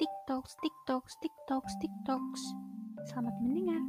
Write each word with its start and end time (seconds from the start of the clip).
TikToks, 0.00 0.56
TikToks, 0.64 1.12
TikToks, 1.20 1.72
TikToks. 1.76 2.42
Selamat 3.12 3.36
mendengar. 3.44 3.84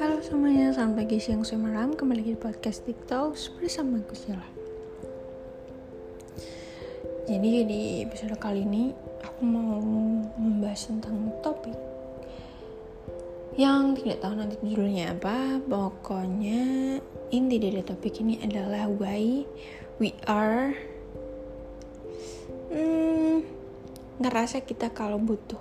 Halo 0.00 0.24
semuanya, 0.24 0.72
selamat 0.72 1.04
pagi, 1.04 1.20
siang, 1.20 1.44
sore, 1.44 1.60
malam. 1.60 1.92
Kembali 1.92 2.24
lagi 2.24 2.32
di 2.32 2.40
podcast 2.40 2.88
TikToks 2.88 3.60
bersama 3.60 4.00
Gus 4.08 4.24
Jadi 7.28 7.50
di 7.68 8.08
episode 8.08 8.40
kali 8.40 8.64
ini 8.64 8.96
aku 9.20 9.44
mau 9.44 9.84
membahas 10.40 10.88
tentang 10.88 11.28
topik 11.44 11.76
yang 13.60 13.92
tidak 13.92 14.24
tahu 14.24 14.32
nanti 14.32 14.56
judulnya 14.64 15.12
apa 15.12 15.60
pokoknya 15.68 16.96
inti 17.30 17.56
dari 17.60 17.82
topik 17.84 18.24
ini 18.24 18.40
adalah 18.40 18.88
why 18.88 19.44
we 20.00 20.14
are 20.24 20.72
hmm, 22.72 23.44
ngerasa 24.18 24.64
kita 24.64 24.90
kalau 24.92 25.20
butuh 25.20 25.60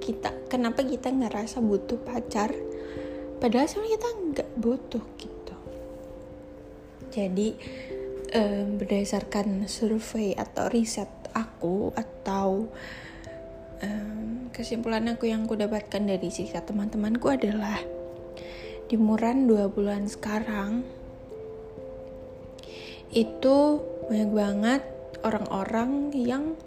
kita 0.00 0.32
kenapa 0.48 0.80
kita 0.80 1.12
ngerasa 1.12 1.60
butuh 1.60 2.00
pacar 2.00 2.52
padahal 3.44 3.68
sebenarnya 3.68 4.00
kita 4.00 4.10
nggak 4.32 4.50
butuh 4.56 5.04
gitu. 5.20 5.56
Jadi 7.12 7.48
um, 8.32 8.80
berdasarkan 8.80 9.68
survei 9.68 10.32
atau 10.32 10.66
riset 10.72 11.10
aku 11.36 11.92
atau 11.92 12.72
um, 13.84 14.48
kesimpulan 14.50 15.04
aku 15.12 15.28
yang 15.28 15.44
aku 15.44 15.60
dapatkan 15.60 16.02
dari 16.02 16.28
cerita 16.32 16.64
teman-temanku 16.64 17.28
adalah 17.28 17.78
di 18.88 18.96
Muran 19.00 19.48
dua 19.48 19.68
bulan 19.72 20.04
sekarang 20.06 20.84
itu 23.14 23.80
banyak 24.10 24.30
banget 24.34 24.82
orang-orang 25.24 26.12
yang 26.12 26.58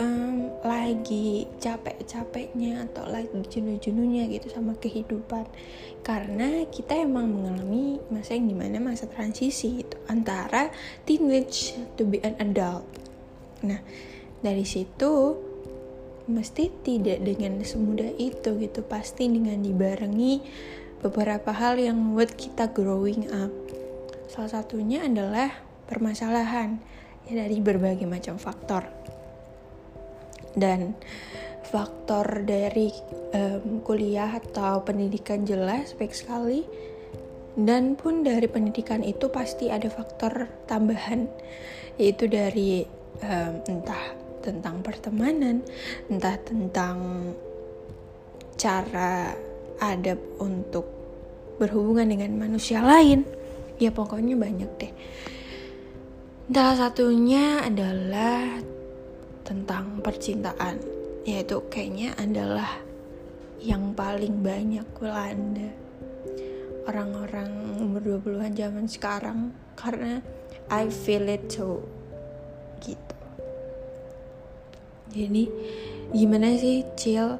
um, 0.00 0.50
lagi 0.64 1.46
capek-capeknya 1.60 2.88
atau 2.88 3.06
lagi 3.06 3.30
jenuh-jenuhnya 3.46 4.26
gitu 4.32 4.48
sama 4.48 4.74
kehidupan. 4.80 5.46
Karena 6.02 6.66
kita 6.66 6.98
emang 6.98 7.30
mengalami 7.30 8.02
masa 8.10 8.34
yang 8.34 8.50
di 8.50 8.56
mana 8.56 8.82
masa 8.82 9.06
transisi 9.06 9.86
itu 9.86 9.96
antara 10.10 10.72
teenage 11.06 11.78
to 11.94 12.08
be 12.08 12.18
an 12.24 12.34
adult. 12.42 12.88
Nah 13.62 13.78
dari 14.42 14.66
situ 14.66 15.38
mesti 16.26 16.70
tidak 16.86 17.22
dengan 17.22 17.62
semudah 17.62 18.14
itu 18.14 18.54
gitu 18.58 18.80
pasti 18.86 19.26
dengan 19.26 19.58
dibarengi 19.58 20.42
beberapa 21.02 21.50
hal 21.50 21.76
yang 21.82 21.98
membuat 21.98 22.38
kita 22.38 22.70
growing 22.70 23.26
up. 23.34 23.50
Salah 24.30 24.62
satunya 24.62 25.04
adalah 25.04 25.50
permasalahan 25.90 26.78
ya 27.26 27.44
dari 27.44 27.58
berbagai 27.58 28.06
macam 28.06 28.38
faktor. 28.38 28.86
Dan 30.54 30.94
faktor 31.66 32.46
dari 32.46 32.94
um, 33.34 33.82
kuliah 33.82 34.30
atau 34.38 34.86
pendidikan 34.86 35.42
jelas 35.42 35.92
baik 35.98 36.14
sekali. 36.14 36.64
Dan 37.52 38.00
pun 38.00 38.24
dari 38.24 38.48
pendidikan 38.48 39.04
itu 39.04 39.28
pasti 39.28 39.68
ada 39.68 39.92
faktor 39.92 40.48
tambahan 40.64 41.28
yaitu 42.00 42.24
dari 42.24 42.88
um, 43.20 43.54
entah 43.68 44.16
tentang 44.40 44.80
pertemanan, 44.80 45.60
entah 46.08 46.40
tentang 46.40 46.96
cara 48.56 49.36
adab 49.82 50.22
untuk 50.38 50.86
berhubungan 51.58 52.06
dengan 52.06 52.38
manusia 52.38 52.78
lain. 52.78 53.26
Ya 53.82 53.90
pokoknya 53.90 54.38
banyak 54.38 54.70
deh. 54.78 54.92
Salah 56.52 56.76
satunya 56.78 57.66
adalah 57.66 58.62
tentang 59.42 59.98
percintaan, 59.98 60.78
yaitu 61.26 61.58
kayaknya 61.66 62.14
adalah 62.14 62.78
yang 63.62 63.94
paling 63.94 64.42
banyak 64.42 64.86
melanda 64.98 65.70
orang-orang 66.90 67.78
umur 67.78 68.18
20-an 68.18 68.52
zaman 68.58 68.86
sekarang 68.90 69.38
karena 69.78 70.18
I 70.66 70.90
feel 70.90 71.30
it 71.30 71.46
too 71.46 71.78
gitu 72.82 73.16
jadi 75.14 75.46
gimana 76.10 76.58
sih 76.58 76.82
chill 76.98 77.38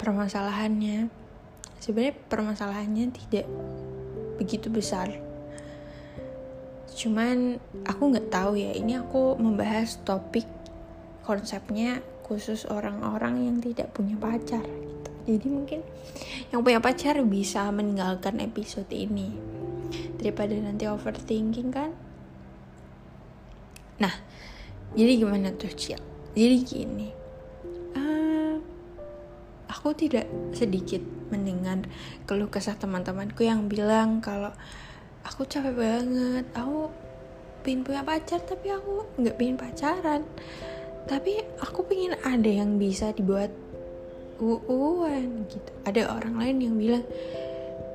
permasalahannya 0.00 1.19
sebenarnya 1.80 2.14
permasalahannya 2.28 3.10
tidak 3.10 3.48
begitu 4.36 4.68
besar. 4.68 5.10
Cuman 6.92 7.56
aku 7.88 8.02
nggak 8.12 8.28
tahu 8.28 8.60
ya 8.60 8.76
ini 8.76 9.00
aku 9.00 9.40
membahas 9.40 9.96
topik 10.04 10.44
konsepnya 11.24 12.04
khusus 12.24 12.68
orang-orang 12.68 13.48
yang 13.50 13.56
tidak 13.58 13.90
punya 13.90 14.14
pacar 14.14 14.62
gitu. 14.62 15.10
jadi 15.26 15.46
mungkin 15.50 15.80
yang 16.54 16.62
punya 16.62 16.78
pacar 16.78 17.18
bisa 17.26 17.66
meninggalkan 17.74 18.38
episode 18.38 18.86
ini 18.94 19.34
daripada 20.20 20.54
nanti 20.54 20.86
overthinking 20.86 21.74
kan? 21.74 21.90
Nah 23.98 24.14
jadi 24.94 25.22
gimana 25.22 25.54
tuh 25.54 25.70
chill 25.74 26.02
jadi 26.34 26.56
gini 26.62 27.19
aku 29.80 29.96
tidak 29.96 30.28
sedikit 30.52 31.00
mendengar 31.32 31.88
keluh 32.28 32.52
kesah 32.52 32.76
teman-temanku 32.76 33.48
yang 33.48 33.64
bilang 33.64 34.20
kalau 34.20 34.52
aku 35.24 35.48
capek 35.48 35.72
banget 35.72 36.44
aku 36.52 36.92
pengen 37.64 37.88
punya 37.88 38.04
pacar 38.04 38.44
tapi 38.44 38.76
aku 38.76 39.08
nggak 39.16 39.40
pengen 39.40 39.56
pacaran. 39.56 40.22
Tapi 41.08 41.40
aku 41.64 41.88
pengen 41.88 42.12
ada 42.20 42.50
yang 42.60 42.76
bisa 42.76 43.08
dibuat 43.16 43.48
uuan 44.36 45.48
gitu. 45.48 45.70
Ada 45.88 46.12
orang 46.12 46.36
lain 46.36 46.56
yang 46.60 46.74
bilang 46.76 47.04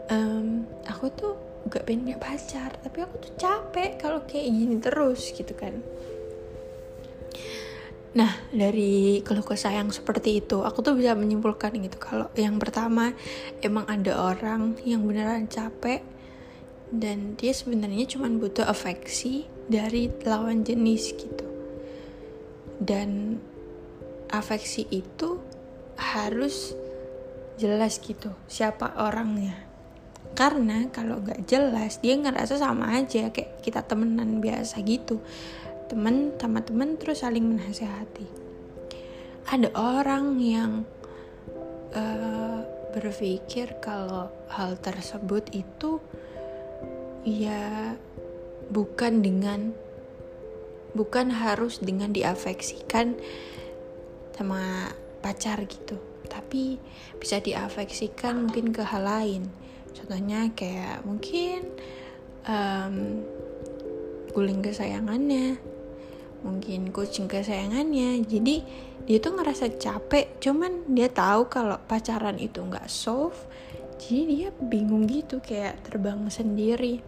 ehm, 0.09 0.66
aku 0.90 1.06
tuh 1.13 1.34
gak 1.69 1.85
pengen 1.90 2.06
punya 2.06 2.19
pacar 2.22 2.78
tapi 2.85 3.01
aku 3.01 3.25
tuh 3.25 3.34
capek 3.41 3.97
kalau 3.97 4.22
kayak 4.29 4.53
gini 4.53 4.78
terus 4.78 5.34
gitu 5.34 5.50
kan 5.57 5.81
Nah, 8.15 8.31
dari 8.47 9.19
keluh 9.27 9.43
kesah 9.43 9.75
yang 9.75 9.91
seperti 9.91 10.39
itu, 10.39 10.63
aku 10.63 10.79
tuh 10.79 10.95
bisa 10.95 11.11
menyimpulkan 11.19 11.75
gitu 11.83 11.99
kalau 11.99 12.31
yang 12.39 12.55
pertama 12.55 13.11
emang 13.59 13.83
ada 13.91 14.15
orang 14.15 14.79
yang 14.87 15.03
beneran 15.03 15.51
capek 15.51 15.99
dan 16.95 17.35
dia 17.35 17.51
sebenarnya 17.51 18.07
cuma 18.07 18.31
butuh 18.31 18.63
afeksi 18.63 19.51
dari 19.67 20.07
lawan 20.23 20.63
jenis 20.63 21.11
gitu. 21.11 21.47
Dan 22.79 23.35
afeksi 24.31 24.87
itu 24.95 25.43
harus 25.99 26.71
jelas 27.59 27.99
gitu 27.99 28.31
siapa 28.47 28.95
orangnya. 28.95 29.59
Karena 30.39 30.87
kalau 30.87 31.19
gak 31.19 31.51
jelas 31.51 31.99
dia 31.99 32.15
ngerasa 32.15 32.59
sama 32.59 32.95
aja 32.95 33.27
kayak 33.27 33.59
kita 33.59 33.83
temenan 33.83 34.39
biasa 34.39 34.79
gitu 34.87 35.19
teman 35.85 36.34
sama 36.41 36.62
teman 36.66 36.97
terus 36.97 37.22
saling 37.22 37.46
menasehati. 37.46 38.28
Ada 39.46 39.69
orang 39.78 40.41
yang 40.41 40.85
uh, 41.94 42.66
berpikir 42.96 43.78
kalau 43.84 44.31
hal 44.50 44.79
tersebut 44.81 45.51
itu 45.53 46.01
ya 47.25 47.94
bukan 48.72 49.22
dengan 49.22 49.75
bukan 50.95 51.29
harus 51.29 51.84
dengan 51.84 52.16
diafeksikan 52.16 53.19
sama 54.34 54.90
pacar 55.19 55.59
gitu 55.68 56.00
tapi 56.25 56.81
bisa 57.22 57.40
diafeksikan 57.40 58.50
mungkin 58.50 58.74
ke 58.74 58.84
hal 58.84 59.06
lain. 59.06 59.44
Contohnya 59.95 60.51
kayak 60.51 61.06
mungkin 61.07 61.71
um, 62.44 63.24
guling 64.36 64.59
kesayangannya 64.59 65.75
mungkin 66.41 66.91
kucing 66.91 67.29
kesayangannya. 67.29 68.25
Jadi 68.25 68.55
dia 69.05 69.17
tuh 69.21 69.37
ngerasa 69.37 69.77
capek 69.77 70.41
cuman 70.41 70.89
dia 70.89 71.07
tahu 71.07 71.45
kalau 71.47 71.77
pacaran 71.85 72.41
itu 72.41 72.57
nggak 72.57 72.89
soft 72.89 73.45
jadi 74.01 74.21
dia 74.25 74.49
bingung 74.57 75.05
gitu 75.05 75.39
kayak 75.39 75.85
terbang 75.87 76.25
sendiri. 76.27 76.99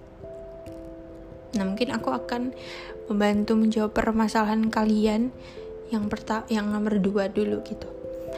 Nah 1.58 1.64
mungkin 1.66 1.90
aku 1.92 2.14
akan 2.14 2.54
membantu 3.10 3.58
menjawab 3.58 3.92
permasalahan 3.92 4.70
kalian 4.70 5.34
yang 5.90 6.08
pertama 6.08 6.46
yang 6.48 6.70
nomor 6.70 7.02
dua 7.02 7.28
dulu 7.28 7.66
gitu. 7.66 7.90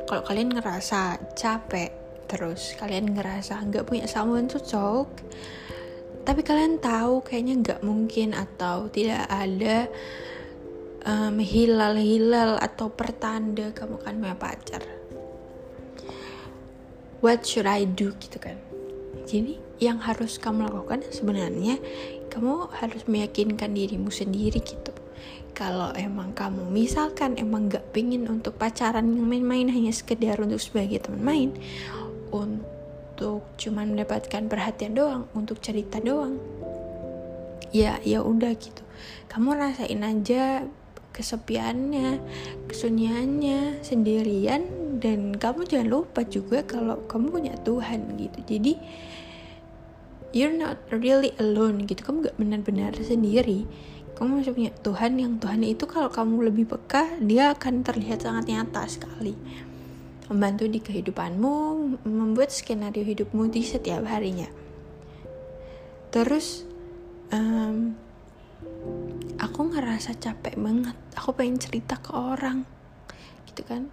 Kalau 0.08 0.24
kalian 0.26 0.56
ngerasa 0.56 1.20
capek 1.38 1.92
terus 2.30 2.78
kalian 2.78 3.18
ngerasa 3.18 3.58
nggak 3.66 3.90
punya 3.90 4.06
someone 4.06 4.46
talk 4.46 5.10
tapi 6.30 6.46
kalian 6.46 6.78
tahu 6.78 7.26
kayaknya 7.26 7.58
nggak 7.58 7.82
mungkin 7.82 8.38
atau 8.38 8.86
tidak 8.94 9.26
ada 9.26 9.90
um, 11.10 11.42
hilal-hilal 11.42 12.62
atau 12.62 12.94
pertanda 12.94 13.74
kamu 13.74 13.98
kan 14.06 14.14
punya 14.22 14.38
pacar. 14.38 14.84
What 17.20 17.44
should 17.44 17.68
I 17.68 17.90
do? 17.90 18.14
Gitu 18.16 18.38
kan. 18.38 18.56
Jadi 19.26 19.60
yang 19.82 20.00
harus 20.00 20.38
kamu 20.38 20.70
lakukan 20.70 21.04
sebenarnya 21.10 21.80
kamu 22.30 22.70
harus 22.78 23.04
meyakinkan 23.10 23.74
dirimu 23.74 24.14
sendiri 24.14 24.62
gitu. 24.62 24.94
Kalau 25.58 25.92
emang 25.98 26.32
kamu 26.32 26.72
misalkan 26.72 27.36
emang 27.36 27.68
gak 27.68 27.92
pingin 27.92 28.30
untuk 28.32 28.56
pacaran 28.56 29.04
yang 29.04 29.28
main-main 29.28 29.68
hanya 29.68 29.92
sekedar 29.92 30.40
untuk 30.40 30.62
sebagai 30.62 31.04
teman 31.04 31.20
main 31.20 31.50
untuk 32.32 33.44
cuman 33.60 33.92
mendapatkan 33.92 34.48
perhatian 34.48 34.96
doang 34.96 35.28
untuk 35.36 35.60
cerita 35.60 36.00
doang 36.00 36.40
ya 37.76 38.00
ya 38.08 38.24
udah 38.24 38.56
gitu. 38.56 38.82
Kamu 39.28 39.60
rasain 39.60 40.00
aja 40.00 40.64
kesepiannya 41.20 42.24
kesunyiannya 42.72 43.84
sendirian 43.84 44.64
dan 45.04 45.36
kamu 45.36 45.68
jangan 45.68 45.90
lupa 45.92 46.24
juga 46.24 46.64
kalau 46.64 47.04
kamu 47.12 47.28
punya 47.28 47.54
Tuhan 47.68 48.16
gitu. 48.16 48.40
Jadi 48.48 48.74
you're 50.32 50.56
not 50.56 50.80
really 50.96 51.36
alone 51.44 51.84
gitu. 51.84 52.00
Kamu 52.08 52.32
gak 52.32 52.38
benar-benar 52.40 52.96
sendiri. 53.00 53.68
Kamu 54.16 54.44
masih 54.44 54.56
punya 54.56 54.72
Tuhan 54.84 55.16
yang 55.16 55.40
Tuhan 55.40 55.64
itu 55.64 55.88
kalau 55.88 56.12
kamu 56.12 56.52
lebih 56.52 56.66
peka 56.76 57.20
dia 57.24 57.56
akan 57.56 57.84
terlihat 57.84 58.24
sangat 58.24 58.52
nyata 58.52 58.84
sekali. 58.88 59.36
Membantu 60.32 60.68
di 60.72 60.80
kehidupanmu 60.84 61.56
membuat 62.06 62.52
skenario 62.52 63.02
hidupmu 63.04 63.48
di 63.52 63.64
setiap 63.64 64.04
harinya. 64.06 64.52
Terus 66.12 66.68
um, 67.32 67.96
aku 69.40 69.72
ngerasa 69.72 70.20
capek 70.20 70.60
banget. 70.60 70.96
Aku 71.16 71.32
pengen 71.34 71.58
cerita 71.58 71.96
ke 71.98 72.12
orang. 72.12 72.68
Gitu 73.48 73.64
kan? 73.64 73.88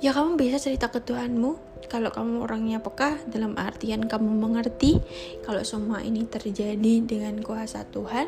Ya 0.00 0.10
kamu 0.10 0.40
bisa 0.40 0.56
cerita 0.58 0.90
ke 0.90 0.98
Tuhanmu. 1.04 1.76
Kalau 1.86 2.10
kamu 2.10 2.48
orangnya 2.48 2.80
peka 2.80 3.20
dalam 3.28 3.54
artian 3.60 4.08
kamu 4.08 4.32
mengerti 4.40 4.98
kalau 5.44 5.60
semua 5.62 6.00
ini 6.00 6.24
terjadi 6.24 7.04
dengan 7.04 7.44
kuasa 7.44 7.84
Tuhan 7.84 8.24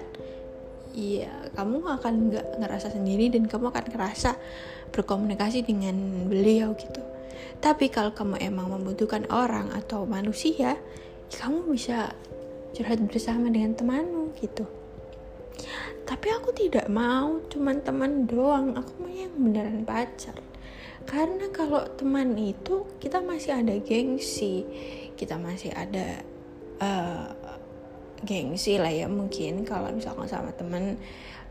ya 0.92 1.32
kamu 1.56 1.84
akan 2.00 2.14
nggak 2.32 2.46
ngerasa 2.60 2.92
sendiri 2.92 3.32
dan 3.32 3.48
kamu 3.48 3.72
akan 3.72 3.84
ngerasa 3.96 4.36
berkomunikasi 4.92 5.64
dengan 5.64 6.28
beliau 6.28 6.76
gitu. 6.76 7.00
Tapi 7.64 7.88
kalau 7.88 8.12
kamu 8.12 8.44
emang 8.44 8.76
membutuhkan 8.76 9.24
orang 9.32 9.72
atau 9.72 10.04
manusia 10.04 10.52
ya 10.52 10.74
kamu 11.32 11.72
bisa 11.72 12.12
curhat 12.76 13.00
bersama 13.08 13.48
dengan 13.48 13.72
temanmu 13.72 14.36
gitu 14.36 14.68
tapi 16.06 16.30
aku 16.30 16.54
tidak 16.54 16.86
mau 16.86 17.42
cuman 17.50 17.82
teman 17.82 18.30
doang. 18.30 18.78
Aku 18.78 19.02
mau 19.02 19.10
yang 19.10 19.34
beneran 19.34 19.82
pacar. 19.82 20.38
Karena 21.02 21.50
kalau 21.50 21.82
teman 21.98 22.38
itu 22.38 22.86
kita 23.02 23.18
masih 23.18 23.58
ada 23.58 23.74
gengsi. 23.82 24.62
Kita 25.18 25.34
masih 25.34 25.74
ada 25.74 26.22
uh, 26.78 27.34
gengsi 28.22 28.78
lah 28.78 28.94
ya 28.94 29.10
mungkin 29.10 29.66
kalau 29.66 29.90
misalkan 29.90 30.30
sama 30.30 30.54
temen 30.54 30.96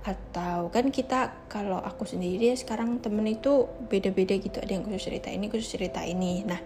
atau 0.06 0.70
kan 0.70 0.94
kita 0.94 1.50
kalau 1.52 1.82
aku 1.82 2.06
sendiri 2.06 2.54
ya 2.54 2.56
sekarang 2.56 3.04
temen 3.04 3.28
itu 3.28 3.68
beda-beda 3.92 4.40
gitu. 4.40 4.64
Ada 4.64 4.72
yang 4.72 4.88
khusus 4.88 5.04
cerita 5.12 5.28
ini 5.36 5.52
khusus 5.52 5.68
cerita 5.68 6.00
ini. 6.00 6.48
Nah 6.48 6.64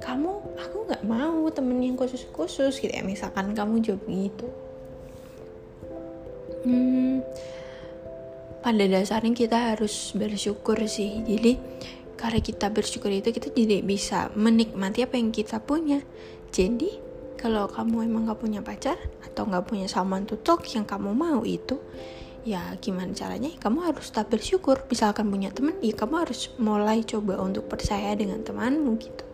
kamu 0.00 0.56
aku 0.56 0.76
nggak 0.88 1.04
mau 1.04 1.44
temen 1.52 1.84
yang 1.84 2.00
khusus-khusus 2.00 2.80
gitu. 2.80 2.92
Ya 2.96 3.04
misalkan 3.04 3.52
kamu 3.52 3.84
jawab 3.84 4.08
gitu 4.08 4.48
hmm, 6.66 7.22
pada 8.66 8.84
dasarnya 8.90 9.30
kita 9.30 9.58
harus 9.72 10.10
bersyukur 10.18 10.74
sih. 10.90 11.22
Jadi 11.22 11.54
karena 12.18 12.42
kita 12.42 12.66
bersyukur 12.74 13.14
itu 13.14 13.30
kita 13.30 13.54
jadi 13.54 13.84
bisa 13.86 14.34
menikmati 14.34 15.06
apa 15.06 15.14
yang 15.14 15.30
kita 15.30 15.62
punya. 15.62 16.02
Jadi 16.50 16.98
kalau 17.38 17.70
kamu 17.70 18.10
emang 18.10 18.26
gak 18.26 18.42
punya 18.42 18.64
pacar 18.66 18.98
atau 19.22 19.46
gak 19.46 19.70
punya 19.70 19.86
to 20.26 20.34
talk 20.42 20.66
yang 20.74 20.82
kamu 20.82 21.14
mau 21.14 21.46
itu 21.46 21.78
ya 22.42 22.74
gimana 22.82 23.14
caranya? 23.14 23.54
Kamu 23.54 23.86
harus 23.86 24.10
tetap 24.10 24.34
bersyukur. 24.34 24.82
Misalkan 24.90 25.30
punya 25.30 25.54
teman 25.54 25.78
ya 25.78 25.94
kamu 25.94 26.26
harus 26.26 26.50
mulai 26.58 27.06
coba 27.06 27.38
untuk 27.38 27.70
percaya 27.70 28.18
dengan 28.18 28.42
temanmu 28.42 28.98
gitu. 28.98 29.24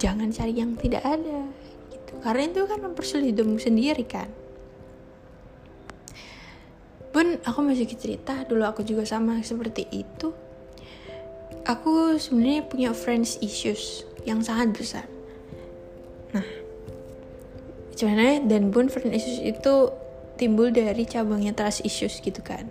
Jangan 0.00 0.32
cari 0.32 0.56
yang 0.56 0.80
tidak 0.80 1.04
ada 1.04 1.44
gitu. 1.92 2.12
Karena 2.24 2.48
itu 2.48 2.64
kan 2.64 2.80
mempersulit 2.80 3.36
hidupmu 3.36 3.60
sendiri 3.60 4.08
kan 4.08 4.47
pun 7.18 7.34
aku 7.42 7.58
masih 7.66 7.90
cerita 7.90 8.46
dulu 8.46 8.62
aku 8.62 8.86
juga 8.86 9.02
sama 9.02 9.42
seperti 9.42 9.90
itu 9.90 10.30
aku 11.66 12.14
sebenarnya 12.14 12.62
punya 12.62 12.90
friends 12.94 13.42
issues 13.42 14.06
yang 14.24 14.40
sangat 14.40 14.72
besar. 14.72 15.06
Nah, 16.32 16.46
sebenarnya 17.92 18.46
dan 18.48 18.72
pun 18.72 18.88
friends 18.88 19.20
issues 19.20 19.40
itu 19.44 19.92
timbul 20.40 20.72
dari 20.72 21.04
cabangnya 21.04 21.52
trust 21.52 21.84
issues 21.84 22.24
gitu 22.24 22.40
kan. 22.40 22.64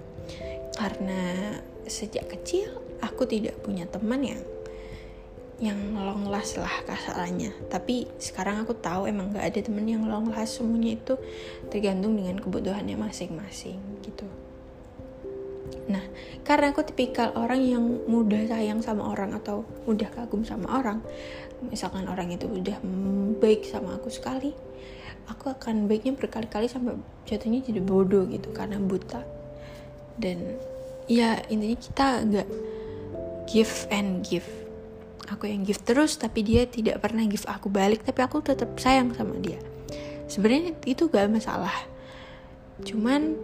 Karena 0.73 1.59
sejak 1.85 2.25
kecil 2.31 2.73
aku 3.05 3.29
tidak 3.29 3.61
punya 3.61 3.85
teman 3.85 4.25
yang 4.25 4.41
yang 5.57 5.97
long 5.97 6.29
last 6.29 6.61
lah 6.61 6.85
kasarannya 6.85 7.49
tapi 7.73 8.05
sekarang 8.21 8.61
aku 8.61 8.77
tahu 8.77 9.09
emang 9.09 9.33
gak 9.33 9.49
ada 9.49 9.59
temen 9.65 9.89
yang 9.89 10.05
long 10.05 10.29
last 10.29 10.61
semuanya 10.61 10.93
itu 10.93 11.17
tergantung 11.73 12.13
dengan 12.13 12.37
kebutuhannya 12.37 12.93
masing-masing 12.93 13.81
gitu 14.05 14.27
Nah, 15.87 16.03
karena 16.43 16.75
aku 16.75 16.83
tipikal 16.83 17.31
orang 17.39 17.63
yang 17.63 17.83
mudah 18.11 18.43
sayang 18.43 18.83
sama 18.83 19.07
orang 19.07 19.31
atau 19.35 19.63
mudah 19.87 20.11
kagum 20.11 20.43
sama 20.43 20.83
orang, 20.83 20.99
misalkan 21.71 22.07
orang 22.11 22.27
itu 22.27 22.43
udah 22.43 22.75
baik 23.39 23.63
sama 23.63 23.95
aku 23.95 24.11
sekali, 24.11 24.51
aku 25.31 25.47
akan 25.47 25.87
baiknya 25.87 26.15
berkali-kali 26.15 26.67
sampai 26.67 26.99
jatuhnya 27.23 27.63
jadi 27.63 27.79
bodoh 27.79 28.27
gitu 28.27 28.51
karena 28.51 28.79
buta. 28.83 29.23
Dan 30.19 30.59
ya 31.07 31.39
intinya 31.47 31.77
kita 31.79 32.07
nggak 32.27 32.49
give 33.47 33.87
and 33.87 34.27
give. 34.27 34.66
Aku 35.27 35.47
yang 35.47 35.67
give 35.67 35.83
terus 35.83 36.15
tapi 36.15 36.43
dia 36.43 36.63
tidak 36.67 37.03
pernah 37.03 37.23
give 37.27 37.43
aku 37.47 37.67
balik 37.67 38.07
tapi 38.07 38.23
aku 38.23 38.39
tetap 38.39 38.79
sayang 38.79 39.11
sama 39.11 39.35
dia. 39.39 39.59
Sebenarnya 40.31 40.75
itu 40.87 41.07
gak 41.11 41.27
masalah. 41.31 41.75
Cuman 42.83 43.35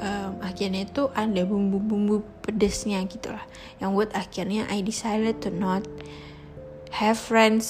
um, 0.00 0.32
akhirnya 0.40 0.86
itu 0.88 1.08
ada 1.12 1.42
bumbu-bumbu 1.46 2.24
pedesnya 2.42 3.02
gitu 3.06 3.30
lah 3.32 3.44
yang 3.78 3.94
buat 3.94 4.10
akhirnya 4.16 4.66
I 4.70 4.80
decided 4.82 5.42
to 5.44 5.50
not 5.52 5.84
have 6.94 7.18
friends 7.18 7.66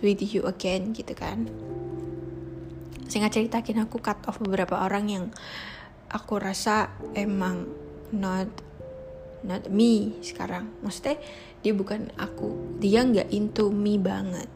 with 0.00 0.20
you 0.20 0.44
again 0.48 0.92
gitu 0.96 1.12
kan 1.12 1.48
sehingga 3.10 3.32
ceritakin 3.32 3.84
aku 3.84 3.98
cut 3.98 4.22
off 4.30 4.38
beberapa 4.38 4.78
orang 4.78 5.10
yang 5.10 5.24
aku 6.10 6.38
rasa 6.38 6.94
emang 7.18 7.66
not 8.14 8.48
not 9.46 9.68
me 9.72 10.16
sekarang. 10.20 10.72
Maksudnya 10.84 11.20
dia 11.60 11.72
bukan 11.72 12.12
aku. 12.16 12.80
Dia 12.80 13.04
nggak 13.04 13.28
into 13.32 13.68
me 13.72 13.96
banget. 13.96 14.48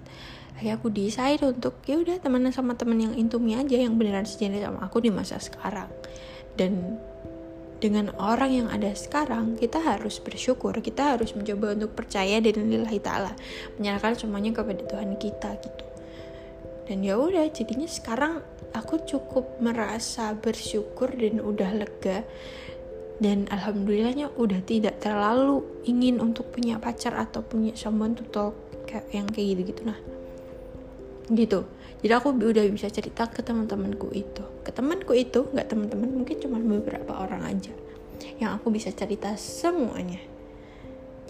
Akhirnya 0.54 0.78
aku 0.78 0.88
decide 0.94 1.42
untuk 1.42 1.82
ya 1.84 1.98
udah 1.98 2.22
temenan 2.22 2.54
sama 2.54 2.78
temen 2.78 3.00
yang 3.02 3.14
into 3.18 3.42
me 3.42 3.58
aja 3.58 3.74
yang 3.74 3.98
beneran 3.98 4.24
sejenis 4.24 4.62
sama 4.62 4.86
aku 4.86 5.02
di 5.02 5.10
masa 5.10 5.42
sekarang. 5.42 5.90
Dan 6.54 7.00
dengan 7.82 8.14
orang 8.16 8.50
yang 8.54 8.68
ada 8.70 8.94
sekarang 8.94 9.58
kita 9.58 9.82
harus 9.82 10.22
bersyukur. 10.22 10.72
Kita 10.78 11.18
harus 11.18 11.34
mencoba 11.34 11.74
untuk 11.74 11.92
percaya 11.98 12.38
dan 12.40 12.70
lillahi 12.70 13.00
ta'ala. 13.02 13.34
Menyerahkan 13.76 14.14
semuanya 14.16 14.54
kepada 14.54 14.86
Tuhan 14.86 15.18
kita 15.18 15.50
gitu. 15.60 15.84
Dan 16.84 17.00
ya 17.00 17.16
udah 17.16 17.48
jadinya 17.48 17.88
sekarang 17.88 18.44
aku 18.76 19.04
cukup 19.08 19.56
merasa 19.60 20.36
bersyukur 20.36 21.12
dan 21.16 21.40
udah 21.40 21.70
lega 21.72 22.28
dan 23.22 23.46
alhamdulillahnya 23.50 24.34
udah 24.34 24.60
tidak 24.66 24.98
terlalu 24.98 25.62
ingin 25.86 26.18
untuk 26.18 26.50
punya 26.50 26.82
pacar 26.82 27.14
atau 27.14 27.46
punya 27.46 27.74
someone 27.78 28.18
to 28.18 28.26
talk 28.26 28.54
kayak 28.90 29.06
yang 29.14 29.28
kayak 29.30 29.54
gitu 29.54 29.62
gitu 29.74 29.82
nah. 29.86 29.98
Gitu. 31.30 31.64
Jadi 32.04 32.12
aku 32.12 32.36
udah 32.36 32.68
bisa 32.68 32.92
cerita 32.92 33.24
ke 33.30 33.40
teman-temanku 33.40 34.12
itu. 34.12 34.44
Ke 34.60 34.74
temanku 34.74 35.16
itu 35.16 35.48
nggak 35.48 35.72
teman-teman 35.72 36.10
mungkin 36.20 36.36
cuma 36.36 36.60
beberapa 36.60 37.16
orang 37.16 37.48
aja 37.48 37.72
yang 38.36 38.58
aku 38.60 38.68
bisa 38.68 38.92
cerita 38.92 39.32
semuanya. 39.40 40.20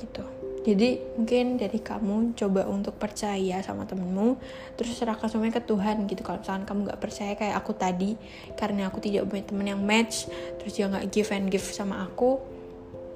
Gitu 0.00 0.43
jadi 0.64 0.96
mungkin 1.20 1.60
dari 1.60 1.76
kamu 1.76 2.32
coba 2.40 2.64
untuk 2.64 2.96
percaya 2.96 3.60
sama 3.60 3.84
temenmu 3.84 4.40
terus 4.80 4.96
serahkan 4.96 5.28
semuanya 5.28 5.60
ke 5.60 5.64
Tuhan 5.68 6.08
gitu. 6.08 6.24
Kalau 6.24 6.40
misalkan 6.40 6.64
kamu 6.64 6.80
nggak 6.88 7.00
percaya 7.04 7.32
kayak 7.36 7.60
aku 7.60 7.76
tadi 7.76 8.16
karena 8.56 8.88
aku 8.88 8.96
tidak 9.04 9.28
punya 9.28 9.44
temen 9.44 9.68
yang 9.68 9.84
match 9.84 10.24
terus 10.56 10.72
dia 10.72 10.88
nggak 10.88 11.12
give 11.12 11.28
and 11.36 11.52
give 11.52 11.68
sama 11.68 12.08
aku 12.08 12.40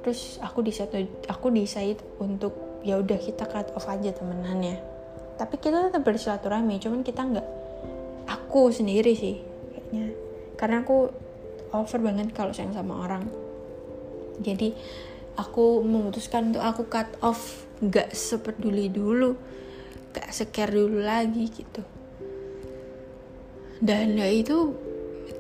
terus 0.05 0.37
aku 0.45 0.61
decide 0.61 1.09
aku 1.25 1.49
decide 1.49 1.97
untuk 2.21 2.53
ya 2.85 3.01
udah 3.01 3.17
kita 3.17 3.49
cut 3.49 3.73
off 3.73 3.89
aja 3.89 4.13
temenannya. 4.13 4.77
Tapi 5.41 5.57
kita 5.57 5.89
tetap 5.89 6.05
bersilaturahmi 6.05 6.77
cuman 6.85 7.01
kita 7.01 7.25
nggak 7.25 7.49
aku 8.29 8.69
sendiri 8.77 9.17
sih 9.17 9.41
kayaknya. 9.73 10.13
Karena 10.61 10.85
aku 10.85 11.09
over 11.73 12.01
banget 12.05 12.29
kalau 12.37 12.53
sayang 12.53 12.77
sama 12.77 13.09
orang. 13.09 13.25
Jadi 14.45 14.77
aku 15.39 15.81
memutuskan 15.87 16.51
untuk 16.51 16.67
aku 16.67 16.83
cut 16.91 17.09
off. 17.23 17.65
Nggak 17.79 18.11
sepeduli 18.11 18.91
dulu 18.91 19.39
gak 20.19 20.35
seker 20.35 20.73
dulu 20.73 20.99
lagi 21.05 21.47
gitu. 21.47 21.83
Dan 23.79 24.19
ya 24.19 24.27
itu 24.27 24.75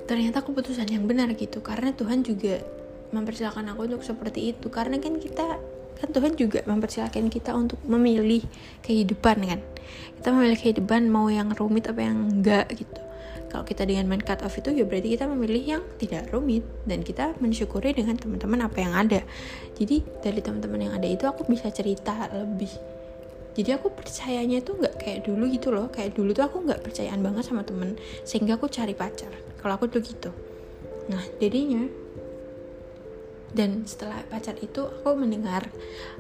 ternyata 0.06 0.46
keputusan 0.46 0.86
yang 0.86 1.04
benar 1.08 1.34
gitu. 1.34 1.58
Karena 1.64 1.90
Tuhan 1.90 2.22
juga 2.22 2.62
mempersilahkan 3.10 3.64
aku 3.74 3.80
untuk 3.90 4.02
seperti 4.06 4.54
itu. 4.54 4.70
Karena 4.70 5.02
kan 5.02 5.18
kita 5.18 5.58
kan 5.98 6.08
Tuhan 6.14 6.38
juga 6.38 6.62
mempersilahkan 6.62 7.26
kita 7.26 7.58
untuk 7.58 7.82
memilih 7.82 8.44
kehidupan 8.86 9.36
kan. 9.42 9.60
Kita 10.22 10.30
memilih 10.30 10.58
kehidupan 10.60 11.10
mau 11.10 11.26
yang 11.26 11.50
rumit 11.50 11.90
apa 11.90 12.06
yang 12.06 12.30
enggak 12.30 12.70
gitu 12.76 13.07
kalau 13.48 13.64
kita 13.64 13.88
dengan 13.88 14.04
main 14.04 14.20
cut 14.20 14.44
off 14.44 14.60
itu 14.60 14.70
ya 14.70 14.84
berarti 14.84 15.16
kita 15.16 15.24
memilih 15.24 15.64
yang 15.64 15.82
tidak 15.96 16.28
rumit. 16.28 16.64
Dan 16.84 17.00
kita 17.00 17.32
mensyukuri 17.40 17.96
dengan 17.96 18.20
teman-teman 18.20 18.68
apa 18.68 18.78
yang 18.78 18.92
ada. 18.92 19.24
Jadi 19.76 20.04
dari 20.20 20.40
teman-teman 20.44 20.88
yang 20.88 20.94
ada 20.96 21.08
itu 21.08 21.24
aku 21.24 21.48
bisa 21.48 21.72
cerita 21.72 22.28
lebih. 22.32 22.70
Jadi 23.58 23.74
aku 23.74 23.90
percayanya 23.90 24.62
itu 24.62 24.76
nggak 24.76 25.00
kayak 25.00 25.20
dulu 25.24 25.44
gitu 25.48 25.72
loh. 25.72 25.88
Kayak 25.88 26.14
dulu 26.14 26.30
tuh 26.36 26.44
aku 26.46 26.62
nggak 26.62 26.80
percayaan 26.84 27.24
banget 27.24 27.48
sama 27.48 27.64
temen. 27.64 27.96
Sehingga 28.22 28.60
aku 28.60 28.68
cari 28.68 28.92
pacar. 28.92 29.32
Kalau 29.58 29.74
aku 29.74 29.88
tuh 29.88 30.04
gitu. 30.04 30.30
Nah 31.08 31.24
jadinya 31.40 31.88
dan 33.56 33.88
setelah 33.88 34.20
pacar 34.28 34.56
itu 34.60 34.84
aku 34.84 35.16
mendengar 35.16 35.68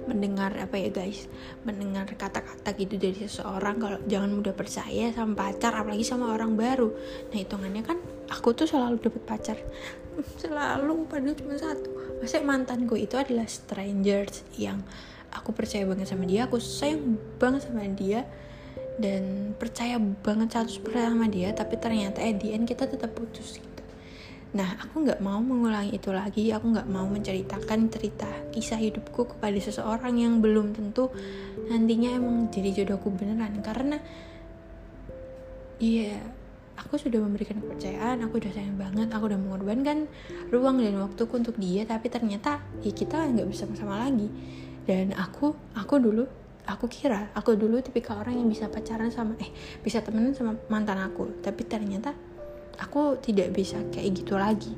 mendengar 0.08 0.54
apa 0.56 0.80
ya 0.80 0.88
guys? 0.88 1.28
Mendengar 1.64 2.08
kata-kata 2.08 2.72
gitu 2.76 2.96
dari 2.96 3.16
seseorang 3.28 3.76
kalau 3.76 3.98
jangan 4.08 4.32
mudah 4.32 4.56
percaya 4.56 5.12
sama 5.12 5.36
pacar 5.36 5.76
apalagi 5.76 6.04
sama 6.04 6.32
orang 6.32 6.56
baru. 6.56 6.88
Nah 7.32 7.38
hitungannya 7.38 7.84
kan 7.84 7.98
aku 8.32 8.56
tuh 8.56 8.64
selalu 8.64 9.00
dapet 9.00 9.22
pacar. 9.28 9.58
Selalu 10.42 11.06
padahal 11.06 11.36
cuma 11.38 11.54
satu. 11.54 12.18
Masa 12.18 12.42
mantanku 12.42 12.98
itu 12.98 13.14
adalah 13.14 13.46
strangers 13.46 14.42
yang 14.58 14.82
aku 15.32 15.52
percaya 15.52 15.84
banget 15.84 16.08
sama 16.08 16.24
dia 16.24 16.48
aku 16.48 16.56
sayang 16.60 17.20
banget 17.36 17.68
sama 17.68 17.84
dia 17.92 18.24
dan 18.98 19.54
percaya 19.54 20.00
banget 20.00 20.50
100% 20.50 20.82
sama 20.82 21.26
dia 21.30 21.54
tapi 21.54 21.78
ternyata 21.78 22.24
end 22.24 22.42
kita 22.42 22.88
tetap 22.88 23.14
putus 23.14 23.62
Nah, 24.48 24.80
aku 24.80 25.04
nggak 25.04 25.20
mau 25.20 25.36
mengulangi 25.44 25.92
itu 26.00 26.08
lagi. 26.08 26.48
Aku 26.56 26.72
nggak 26.72 26.88
mau 26.88 27.04
menceritakan 27.04 27.92
cerita 27.92 28.28
kisah 28.48 28.80
hidupku 28.80 29.36
kepada 29.36 29.58
seseorang 29.60 30.16
yang 30.16 30.40
belum 30.40 30.72
tentu 30.72 31.12
nantinya 31.68 32.16
emang 32.16 32.48
jadi 32.48 32.80
jodohku 32.80 33.12
beneran. 33.12 33.60
Karena, 33.60 34.00
iya, 35.76 36.16
aku 36.80 36.96
sudah 36.96 37.20
memberikan 37.20 37.60
kepercayaan, 37.60 38.24
aku 38.24 38.40
udah 38.40 38.52
sayang 38.56 38.80
banget, 38.80 39.12
aku 39.12 39.28
udah 39.28 39.36
mengorbankan 39.36 40.08
ruang 40.48 40.80
dan 40.80 40.96
waktuku 40.96 41.34
untuk 41.36 41.60
dia. 41.60 41.84
Tapi 41.84 42.08
ternyata, 42.08 42.64
ya 42.80 42.92
kita 42.96 43.28
nggak 43.28 43.48
bisa 43.52 43.68
bersama 43.68 44.00
lagi. 44.00 44.32
Dan 44.88 45.12
aku, 45.12 45.52
aku 45.76 46.00
dulu 46.00 46.24
aku 46.68 46.84
kira 46.84 47.32
aku 47.32 47.56
dulu 47.56 47.80
tipikal 47.80 48.20
orang 48.20 48.44
yang 48.44 48.48
bisa 48.52 48.68
pacaran 48.68 49.08
sama 49.08 49.32
eh 49.40 49.48
bisa 49.80 50.04
temenan 50.04 50.36
sama 50.36 50.52
mantan 50.68 51.00
aku 51.00 51.40
tapi 51.40 51.64
ternyata 51.64 52.12
aku 52.78 53.18
tidak 53.20 53.54
bisa 53.54 53.78
kayak 53.90 54.24
gitu 54.24 54.38
lagi. 54.38 54.72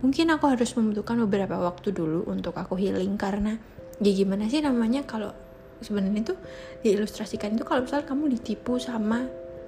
Mungkin 0.00 0.32
aku 0.36 0.52
harus 0.52 0.72
membutuhkan 0.76 1.16
beberapa 1.24 1.56
waktu 1.56 1.92
dulu 1.92 2.28
untuk 2.28 2.56
aku 2.56 2.76
healing 2.76 3.16
karena 3.16 3.56
ya 4.02 4.12
gimana 4.12 4.50
sih 4.50 4.60
namanya 4.60 5.06
kalau 5.06 5.32
sebenarnya 5.80 6.20
itu 6.24 6.34
diilustrasikan 6.82 7.56
itu 7.56 7.64
kalau 7.64 7.86
misalnya 7.86 8.08
kamu 8.08 8.24
ditipu 8.36 8.76
sama 8.80 9.24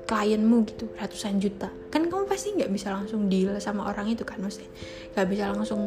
klienmu 0.07 0.57
gitu 0.71 0.87
ratusan 0.97 1.41
juta. 1.43 1.69
Kan 1.91 2.07
kamu 2.09 2.29
pasti 2.31 2.55
nggak 2.55 2.71
bisa 2.71 2.95
langsung 2.95 3.27
deal 3.27 3.57
sama 3.59 3.91
orang 3.91 4.13
itu 4.13 4.23
kan 4.23 4.39
maksudnya? 4.39 4.71
Nggak 5.13 5.27
bisa 5.29 5.45
langsung 5.53 5.81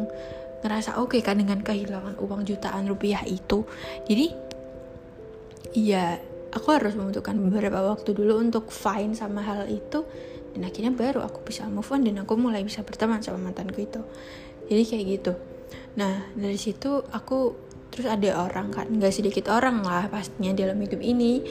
ngerasa 0.60 1.00
oke 1.00 1.16
okay, 1.16 1.22
kan 1.24 1.40
dengan 1.40 1.64
kehilangan 1.64 2.20
uang 2.20 2.44
jutaan 2.44 2.86
rupiah 2.90 3.24
itu. 3.24 3.64
Jadi 4.06 4.28
iya 5.78 6.20
aku 6.52 6.68
harus 6.74 6.98
membutuhkan 6.98 7.38
beberapa 7.38 7.80
waktu 7.86 8.12
dulu 8.12 8.42
untuk 8.42 8.74
fine 8.74 9.14
sama 9.14 9.46
hal 9.46 9.70
itu 9.70 10.04
dan 10.56 10.62
akhirnya 10.66 10.92
baru 10.94 11.22
aku 11.22 11.46
bisa 11.46 11.70
move 11.70 11.88
on 11.94 12.02
dan 12.02 12.22
aku 12.22 12.34
mulai 12.40 12.66
bisa 12.66 12.82
berteman 12.82 13.22
sama 13.22 13.38
mantanku 13.40 13.86
itu. 13.86 14.02
Jadi 14.70 14.84
kayak 14.86 15.06
gitu. 15.06 15.34
Nah 15.98 16.30
dari 16.34 16.58
situ 16.58 17.02
aku 17.10 17.70
terus 17.90 18.06
ada 18.06 18.46
orang 18.46 18.70
kan 18.70 18.86
nggak 18.90 19.14
sedikit 19.14 19.50
orang 19.50 19.82
lah 19.82 20.10
pastinya 20.10 20.54
dalam 20.54 20.78
hidup 20.82 21.02
ini. 21.02 21.42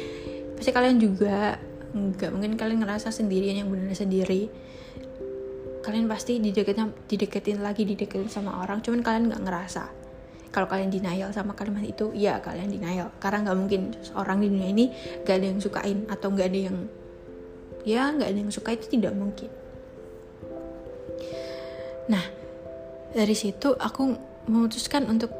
Pasti 0.59 0.71
kalian 0.75 0.99
juga 0.99 1.59
nggak 1.95 2.31
mungkin 2.35 2.55
kalian 2.59 2.85
ngerasa 2.85 3.14
sendirian 3.14 3.62
yang 3.64 3.69
benar 3.71 3.95
sendiri. 3.95 4.50
Kalian 5.83 6.11
pasti 6.11 6.43
dideketin 6.43 6.93
dideketin 7.07 7.59
lagi 7.64 7.87
dideketin 7.87 8.28
sama 8.28 8.61
orang 8.61 8.83
cuman 8.83 9.00
kalian 9.00 9.25
nggak 9.31 9.43
ngerasa. 9.47 9.85
Kalau 10.49 10.64
kalian 10.64 10.88
denial 10.88 11.28
sama 11.31 11.52
kalimat 11.52 11.85
itu 11.85 12.11
ya 12.17 12.40
kalian 12.40 12.73
denial. 12.73 13.12
Karena 13.21 13.47
nggak 13.47 13.59
mungkin 13.59 13.81
orang 14.17 14.43
di 14.43 14.49
dunia 14.49 14.69
ini 14.73 14.85
gak 15.23 15.37
ada 15.38 15.47
yang 15.52 15.61
sukain 15.61 15.99
atau 16.09 16.33
nggak 16.33 16.49
ada 16.49 16.61
yang 16.73 16.76
ya 17.88 18.12
nggak 18.12 18.28
ada 18.28 18.38
yang 18.45 18.52
suka 18.52 18.76
itu 18.76 19.00
tidak 19.00 19.16
mungkin. 19.16 19.49
Nah 22.12 22.25
dari 23.16 23.33
situ 23.33 23.73
aku 23.73 24.12
memutuskan 24.45 25.09
untuk 25.09 25.33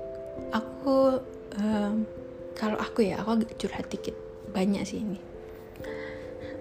aku 0.49 1.21
um, 1.61 2.09
kalau 2.57 2.81
aku 2.81 3.05
ya 3.05 3.21
aku 3.21 3.45
agak 3.45 3.53
curhat 3.61 3.87
dikit. 3.93 4.17
Banyak 4.49 4.83
sih 4.89 5.05
ini. 5.05 5.21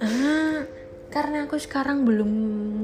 Ah, 0.03 0.67
karena 1.08 1.48
aku 1.48 1.56
sekarang 1.56 2.03
belum 2.03 2.29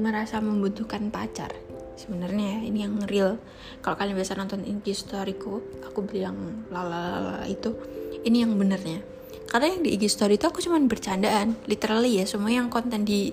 merasa 0.00 0.40
membutuhkan 0.40 1.12
pacar. 1.12 1.52
Sebenarnya 1.94 2.58
ya, 2.58 2.60
ini 2.66 2.78
yang 2.82 2.96
real. 3.06 3.36
Kalau 3.84 3.94
kalian 4.00 4.16
biasa 4.18 4.34
nonton 4.34 4.64
IG 4.64 4.96
storyku 4.96 5.60
aku 5.84 6.02
bilang 6.08 6.66
lalala 6.72 7.44
itu 7.46 7.76
ini 8.24 8.42
yang 8.42 8.56
benernya 8.56 9.13
karena 9.50 9.66
yang 9.76 9.82
di 9.84 9.90
IG 9.96 10.10
story 10.10 10.36
itu 10.36 10.46
aku 10.48 10.60
cuma 10.64 10.80
bercandaan. 10.82 11.56
Literally 11.68 12.20
ya 12.20 12.24
semua 12.26 12.50
yang 12.50 12.68
konten 12.72 13.06
di 13.06 13.32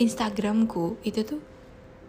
Instagramku 0.00 1.00
itu 1.06 1.22
tuh 1.26 1.40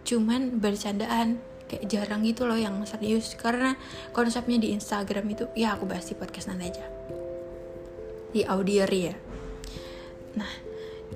cuman 0.06 0.58
bercandaan. 0.58 1.40
Kayak 1.64 1.84
jarang 1.88 2.20
gitu 2.28 2.44
loh 2.44 2.60
yang 2.60 2.76
serius. 2.84 3.32
Karena 3.40 3.72
konsepnya 4.12 4.60
di 4.60 4.76
Instagram 4.76 5.24
itu 5.32 5.44
ya 5.56 5.74
aku 5.74 5.88
bahas 5.88 6.04
di 6.04 6.14
podcast 6.14 6.52
nanti 6.52 6.72
aja. 6.76 6.84
Di 8.34 8.42
audio 8.44 8.84
ya 8.90 9.14
nah 10.34 10.50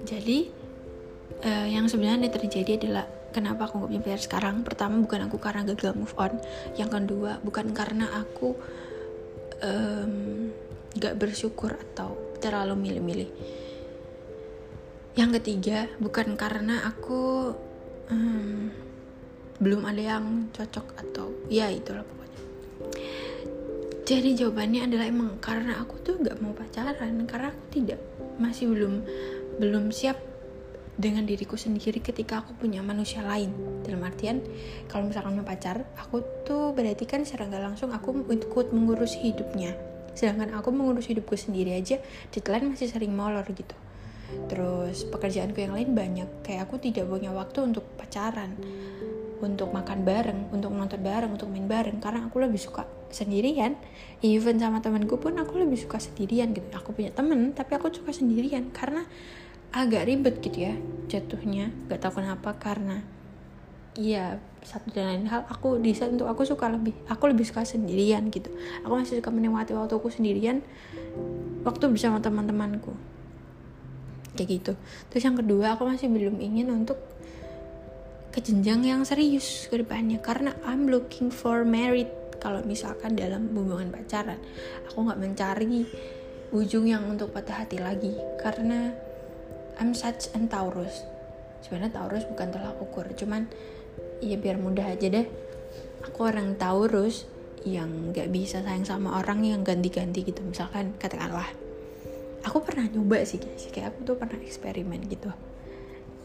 jadi 0.06 0.46
uh, 1.42 1.66
yang 1.66 1.90
sebenarnya 1.90 2.30
terjadi 2.30 2.78
adalah 2.78 3.06
kenapa 3.34 3.68
aku 3.68 3.84
gak 3.84 3.90
punya 4.02 4.18
sekarang? 4.18 4.56
Pertama 4.62 5.02
bukan 5.02 5.26
aku 5.28 5.36
karena 5.42 5.66
gagal 5.66 5.92
move 5.98 6.14
on. 6.16 6.38
Yang 6.78 7.02
kedua 7.02 7.42
bukan 7.42 7.74
karena 7.74 8.06
aku 8.22 8.54
um, 9.60 10.48
gak 10.98 11.16
bersyukur 11.16 11.78
atau 11.78 12.18
terlalu 12.42 12.74
milih-milih. 12.74 13.30
Yang 15.14 15.30
ketiga 15.42 15.90
bukan 15.98 16.38
karena 16.38 16.86
aku 16.86 17.54
um, 18.10 18.70
belum 19.58 19.82
ada 19.86 20.18
yang 20.18 20.50
cocok 20.54 20.86
atau 20.98 21.34
ya 21.50 21.66
itulah 21.70 22.06
pokoknya. 22.06 22.40
Jadi 24.06 24.30
jawabannya 24.38 24.86
adalah 24.86 25.06
emang 25.10 25.38
karena 25.42 25.82
aku 25.82 25.98
tuh 26.02 26.18
gak 26.22 26.38
mau 26.38 26.54
pacaran 26.54 27.26
karena 27.26 27.50
aku 27.50 27.62
tidak 27.74 27.98
masih 28.38 28.70
belum 28.70 29.02
belum 29.58 29.90
siap 29.90 30.18
dengan 30.98 31.22
diriku 31.22 31.54
sendiri 31.54 32.02
ketika 32.02 32.42
aku 32.42 32.54
punya 32.58 32.82
manusia 32.82 33.22
lain. 33.22 33.50
Dalam 33.82 34.02
artian 34.06 34.42
kalau 34.86 35.10
misalkan 35.10 35.34
mau 35.34 35.46
pacar 35.46 35.82
aku 35.98 36.22
tuh 36.46 36.70
berarti 36.74 37.06
kan 37.06 37.26
secara 37.26 37.50
nggak 37.50 37.64
langsung 37.74 37.90
aku 37.90 38.22
ikut 38.30 38.70
mengurus 38.70 39.18
hidupnya 39.18 39.74
sedangkan 40.14 40.54
aku 40.56 40.70
mengurus 40.70 41.08
hidupku 41.08 41.34
sendiri 41.34 41.76
aja 41.76 42.00
deadline 42.30 42.72
masih 42.72 42.88
sering 42.88 43.12
molor 43.12 43.44
gitu 43.50 43.74
terus 44.52 45.08
pekerjaanku 45.08 45.56
yang 45.56 45.72
lain 45.72 45.96
banyak 45.96 46.28
kayak 46.44 46.68
aku 46.68 46.76
tidak 46.76 47.08
punya 47.08 47.32
waktu 47.32 47.64
untuk 47.64 47.84
pacaran 47.96 48.52
untuk 49.38 49.70
makan 49.70 50.02
bareng, 50.02 50.50
untuk 50.50 50.74
nonton 50.74 50.98
bareng, 50.98 51.30
untuk 51.38 51.46
main 51.46 51.70
bareng 51.70 52.02
karena 52.02 52.26
aku 52.26 52.42
lebih 52.42 52.58
suka 52.58 52.82
sendirian. 53.14 53.78
Even 54.18 54.58
sama 54.58 54.82
temanku 54.82 55.14
pun 55.14 55.38
aku 55.38 55.62
lebih 55.62 55.78
suka 55.78 56.02
sendirian 56.02 56.50
gitu. 56.50 56.66
Aku 56.74 56.90
punya 56.90 57.14
temen 57.14 57.54
tapi 57.54 57.78
aku 57.78 57.86
suka 57.94 58.10
sendirian 58.10 58.74
karena 58.74 59.06
agak 59.72 60.08
ribet 60.08 60.40
gitu 60.40 60.64
ya 60.64 60.74
jatuhnya 61.12 61.68
gak 61.92 62.00
tahu 62.00 62.24
kenapa 62.24 62.56
karena 62.56 63.04
iya 63.98 64.38
satu 64.62 64.94
dan 64.94 65.10
lain 65.10 65.26
hal. 65.26 65.42
Aku 65.50 65.82
di 65.82 65.90
saat 65.90 66.14
untuk 66.14 66.30
aku 66.30 66.46
suka 66.46 66.70
lebih 66.70 66.94
aku 67.10 67.26
lebih 67.26 67.42
suka 67.42 67.66
sendirian 67.66 68.30
gitu. 68.30 68.48
Aku 68.86 68.94
masih 68.94 69.18
suka 69.18 69.34
menikmati 69.34 69.74
waktuku 69.74 70.08
sendirian 70.14 70.62
waktu 71.66 71.84
bersama 71.90 72.22
teman-temanku. 72.22 72.94
Kayak 74.38 74.48
gitu. 74.48 74.72
Terus 75.10 75.22
yang 75.26 75.36
kedua 75.36 75.74
aku 75.74 75.82
masih 75.90 76.06
belum 76.06 76.38
ingin 76.38 76.70
untuk 76.70 77.02
ke 78.30 78.38
jenjang 78.38 78.86
yang 78.86 79.02
serius 79.02 79.66
ke 79.66 79.82
depannya. 79.82 80.22
Karena 80.22 80.54
I'm 80.62 80.86
looking 80.86 81.34
for 81.34 81.66
married 81.66 82.08
kalau 82.38 82.62
misalkan 82.62 83.18
dalam 83.18 83.50
hubungan 83.50 83.90
pacaran 83.90 84.38
aku 84.86 85.10
nggak 85.10 85.18
mencari 85.18 85.82
ujung 86.54 86.86
yang 86.86 87.02
untuk 87.10 87.34
patah 87.34 87.66
hati 87.66 87.82
lagi. 87.82 88.14
Karena 88.38 88.94
I'm 89.82 89.90
such 89.90 90.30
an 90.38 90.46
Taurus. 90.46 91.02
Sebenarnya 91.58 91.98
Taurus 91.98 92.22
bukan 92.30 92.54
tolak 92.54 92.78
ukur 92.78 93.06
cuman 93.18 93.50
ya 94.22 94.36
biar 94.38 94.58
mudah 94.58 94.86
aja 94.86 95.06
deh. 95.10 95.26
Aku 96.06 96.30
orang 96.30 96.54
Taurus 96.58 97.26
yang 97.66 98.14
gak 98.14 98.30
bisa 98.30 98.62
sayang 98.62 98.86
sama 98.86 99.18
orang 99.18 99.42
yang 99.42 99.60
ganti-ganti 99.66 100.22
gitu. 100.22 100.40
Misalkan 100.46 100.94
katakanlah 100.96 101.48
aku 102.46 102.62
pernah 102.62 102.86
nyoba 102.86 103.22
sih 103.26 103.42
guys. 103.42 103.66
Kayak 103.70 103.94
aku 103.94 104.14
tuh 104.14 104.16
pernah 104.16 104.38
eksperimen 104.38 105.00
gitu. 105.10 105.30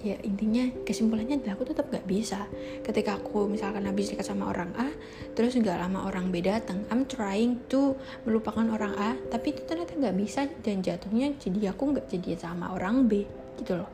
Ya 0.04 0.20
intinya 0.20 0.68
kesimpulannya 0.84 1.40
adalah 1.40 1.56
aku 1.56 1.66
tetap 1.72 1.88
gak 1.88 2.04
bisa. 2.04 2.46
Ketika 2.84 3.18
aku 3.18 3.48
misalkan 3.48 3.88
habis 3.88 4.12
dekat 4.12 4.28
sama 4.28 4.52
orang 4.52 4.76
A 4.76 4.92
terus 5.34 5.56
nggak 5.56 5.80
lama 5.80 6.06
orang 6.06 6.30
B 6.30 6.44
datang 6.44 6.86
I'm 6.92 7.10
trying 7.10 7.64
to 7.72 7.98
melupakan 8.28 8.68
orang 8.70 8.94
A 9.00 9.16
tapi 9.32 9.56
itu 9.56 9.64
ternyata 9.66 9.96
nggak 9.98 10.18
bisa 10.20 10.46
dan 10.62 10.84
jatuhnya 10.84 11.34
jadi 11.40 11.74
aku 11.74 11.96
nggak 11.96 12.06
jadi 12.12 12.38
sama 12.38 12.76
orang 12.76 13.08
B 13.08 13.26
gitu 13.58 13.80
loh. 13.80 13.90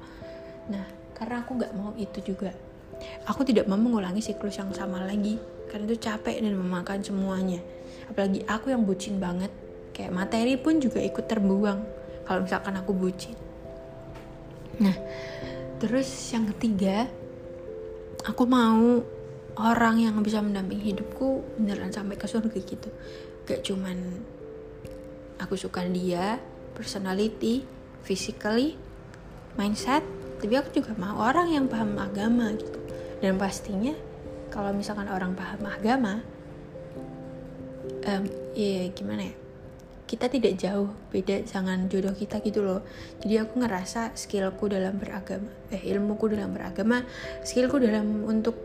Nah 0.73 0.83
karena 1.13 1.45
aku 1.45 1.51
nggak 1.55 1.73
mau 1.77 1.91
itu 1.95 2.19
juga 2.23 2.51
aku 3.25 3.47
tidak 3.47 3.65
mau 3.65 3.79
mengulangi 3.79 4.19
siklus 4.23 4.59
yang 4.59 4.71
sama 4.75 5.03
lagi. 5.03 5.39
Karena 5.69 5.85
itu 5.85 6.01
capek 6.01 6.41
dan 6.41 6.57
memakan 6.57 6.99
semuanya. 7.05 7.61
Apalagi 8.09 8.41
aku 8.49 8.73
yang 8.73 8.83
bucin 8.83 9.21
banget. 9.21 9.53
Kayak 9.93 10.15
materi 10.15 10.55
pun 10.57 10.81
juga 10.81 11.03
ikut 11.03 11.25
terbuang. 11.27 11.79
Kalau 12.25 12.39
misalkan 12.45 12.73
aku 12.77 12.91
bucin. 12.93 13.35
Nah 14.79 14.95
terus 15.79 16.07
yang 16.35 16.43
ketiga 16.55 17.07
aku 18.27 18.43
mau 18.43 18.99
orang 19.59 19.95
yang 20.03 20.15
bisa 20.19 20.43
mendampingi 20.43 20.95
hidupku 20.95 21.59
beneran 21.59 21.91
sampai 21.91 22.15
ke 22.15 22.27
surga 22.27 22.57
gitu. 22.59 22.89
Gak 23.45 23.61
cuman 23.65 23.97
aku 25.39 25.55
suka 25.55 25.87
dia 25.87 26.39
personality 26.75 27.63
physically 28.03 28.75
mindset 29.55 30.03
tapi 30.39 30.55
aku 30.55 30.71
juga 30.71 30.95
mau 30.95 31.19
orang 31.19 31.51
yang 31.51 31.65
paham 31.67 31.99
agama 31.99 32.55
gitu 32.55 32.78
dan 33.19 33.35
pastinya 33.35 33.95
kalau 34.49 34.73
misalkan 34.73 35.07
orang 35.07 35.37
paham 35.37 35.61
agama 35.69 36.13
um, 38.07 38.23
ya 38.57 38.89
gimana 38.95 39.29
ya 39.29 39.35
kita 40.09 40.25
tidak 40.25 40.57
jauh 40.57 40.89
beda 41.13 41.45
jangan 41.45 41.85
jodoh 41.85 42.17
kita 42.17 42.41
gitu 42.41 42.65
loh. 42.65 42.81
Jadi 43.21 43.45
aku 43.45 43.61
ngerasa 43.61 44.17
skillku 44.17 44.65
dalam 44.65 44.97
beragama 44.97 45.53
eh 45.69 45.85
ilmuku 45.85 46.33
dalam 46.33 46.49
beragama 46.49 47.05
skillku 47.45 47.77
dalam 47.77 48.25
untuk 48.25 48.57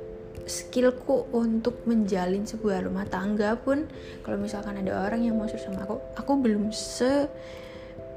skillku 0.48 1.28
untuk 1.36 1.84
menjalin 1.84 2.48
sebuah 2.48 2.88
rumah 2.88 3.04
tangga 3.04 3.60
pun 3.60 3.84
kalau 4.24 4.40
misalkan 4.40 4.80
ada 4.80 5.04
orang 5.04 5.20
yang 5.20 5.36
mau 5.36 5.44
sama 5.44 5.84
aku 5.84 6.00
aku 6.16 6.32
belum 6.40 6.72
se 6.72 7.28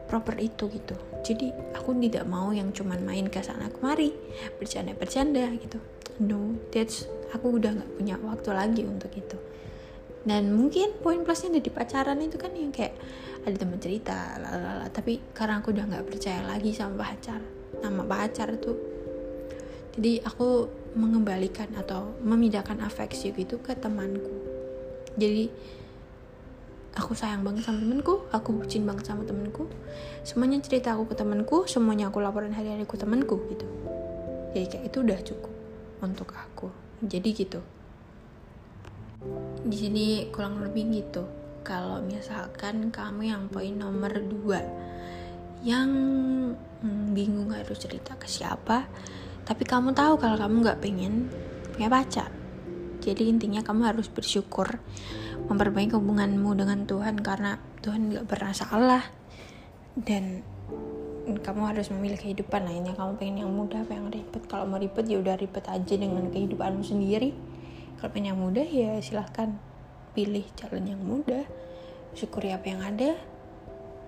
proper 0.08 0.39
itu 0.39 0.72
gitu. 0.72 0.96
Jadi 1.20 1.51
aku 1.75 2.00
tidak 2.00 2.24
mau 2.32 2.56
yang 2.56 2.72
cuman 2.72 3.03
main 3.03 3.27
ke 3.27 3.44
sana 3.44 3.67
kemari 3.67 4.15
bercanda 4.56 4.96
bercanda 4.96 5.51
gitu 5.60 5.84
no 6.24 6.58
that's 6.74 7.06
aku 7.36 7.60
udah 7.60 7.76
nggak 7.76 7.92
punya 7.98 8.16
waktu 8.22 8.50
lagi 8.54 8.84
untuk 8.88 9.12
itu. 9.14 9.38
Dan 10.28 10.52
mungkin 10.52 10.92
poin 11.00 11.24
plusnya 11.24 11.56
dari 11.56 11.72
pacaran 11.72 12.20
itu 12.20 12.36
kan 12.36 12.52
yang 12.52 12.76
kayak 12.76 13.00
ada 13.48 13.56
teman 13.56 13.80
cerita 13.80 14.36
lalala 14.44 14.92
tapi 14.92 15.24
karena 15.32 15.64
aku 15.64 15.72
udah 15.72 15.88
nggak 15.88 16.06
percaya 16.12 16.44
lagi 16.44 16.76
sama 16.76 17.00
pacar 17.00 17.40
nama 17.80 18.04
pacar 18.04 18.52
tuh 18.60 18.76
jadi 19.96 20.20
aku 20.28 20.68
mengembalikan 20.94 21.72
atau 21.74 22.14
memindahkan 22.22 22.78
afeksi 22.86 23.34
gitu 23.34 23.58
ke 23.58 23.74
temanku. 23.74 24.30
Jadi 25.18 25.50
aku 26.94 27.18
sayang 27.18 27.42
banget 27.42 27.66
sama 27.66 27.82
temenku 27.82 28.30
aku 28.30 28.50
bucin 28.62 28.86
banget 28.86 29.10
sama 29.10 29.22
temenku 29.22 29.70
semuanya 30.26 30.58
cerita 30.62 30.98
aku 30.98 31.14
ke 31.14 31.16
temenku 31.18 31.70
semuanya 31.70 32.10
aku 32.10 32.22
laporan 32.22 32.54
hari-hari 32.54 32.86
ke 32.86 32.98
temenku 32.98 33.42
gitu. 33.50 33.66
Jadi 34.54 34.66
kayak 34.70 34.84
itu 34.90 34.98
udah 35.02 35.20
cukup 35.26 35.54
untuk 36.01 36.34
aku. 36.34 36.70
Jadi 37.01 37.30
gitu. 37.34 37.62
Di 39.66 39.77
sini 39.77 40.30
kurang 40.30 40.62
lebih 40.62 40.89
gitu. 40.94 41.25
Kalau 41.66 42.00
misalkan 42.00 42.94
kamu 42.94 43.22
yang 43.27 43.44
poin 43.51 43.75
nomor 43.75 44.13
dua 44.24 44.62
yang 45.66 45.89
bingung 47.12 47.50
harus 47.50 47.82
cerita 47.82 48.13
ke 48.13 48.30
siapa 48.30 48.86
tapi 49.48 49.63
kamu 49.63 49.96
tahu 49.96 50.20
kalau 50.20 50.36
kamu 50.36 50.56
nggak 50.60 50.80
pengen 50.84 51.32
punya 51.72 51.88
pacar. 51.88 52.27
Jadi 53.00 53.31
intinya 53.31 53.64
kamu 53.64 53.96
harus 53.96 54.12
bersyukur 54.12 54.83
memperbaiki 55.48 55.96
hubunganmu 55.96 56.51
dengan 56.51 56.83
Tuhan 56.83 57.24
karena 57.24 57.55
Tuhan 57.79 58.12
nggak 58.12 58.27
pernah 58.27 58.51
salah. 58.51 59.03
Dan 59.96 60.44
kamu 61.35 61.61
harus 61.75 61.92
memilih 61.92 62.16
kehidupan. 62.16 62.63
Lainnya 62.63 62.96
kamu 62.96 63.20
pengen 63.20 63.44
yang 63.44 63.51
mudah 63.51 63.83
apa 63.83 64.00
yang 64.00 64.07
ribet? 64.07 64.44
Kalau 64.48 64.63
mau 64.63 64.79
ribet 64.79 65.03
ya 65.11 65.20
udah 65.20 65.35
ribet 65.35 65.66
aja 65.68 65.96
dengan 66.00 66.31
kehidupanmu 66.31 66.83
sendiri. 66.87 67.35
Kalau 68.00 68.09
pengen 68.16 68.31
yang 68.31 68.40
mudah 68.40 68.63
ya 68.63 68.96
silahkan 69.03 69.59
pilih 70.16 70.48
jalan 70.55 70.83
yang 70.87 71.01
mudah 71.03 71.44
syukuri 72.16 72.55
apa 72.55 72.66
yang 72.72 72.81
ada. 72.81 73.11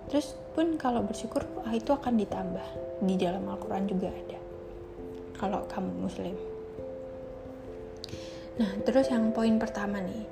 Terus 0.07 0.33
pun 0.55 0.79
kalau 0.79 1.03
bersyukur 1.03 1.43
ah, 1.67 1.75
itu 1.75 1.91
akan 1.91 2.15
ditambah. 2.15 2.67
Di 3.03 3.15
dalam 3.19 3.43
Al-Quran 3.45 3.85
juga 3.85 4.09
ada. 4.09 4.39
Kalau 5.35 5.67
kamu 5.67 5.91
muslim. 6.07 6.35
Nah 8.59 8.71
terus 8.87 9.11
yang 9.11 9.35
poin 9.35 9.59
pertama 9.59 9.99
nih. 9.99 10.23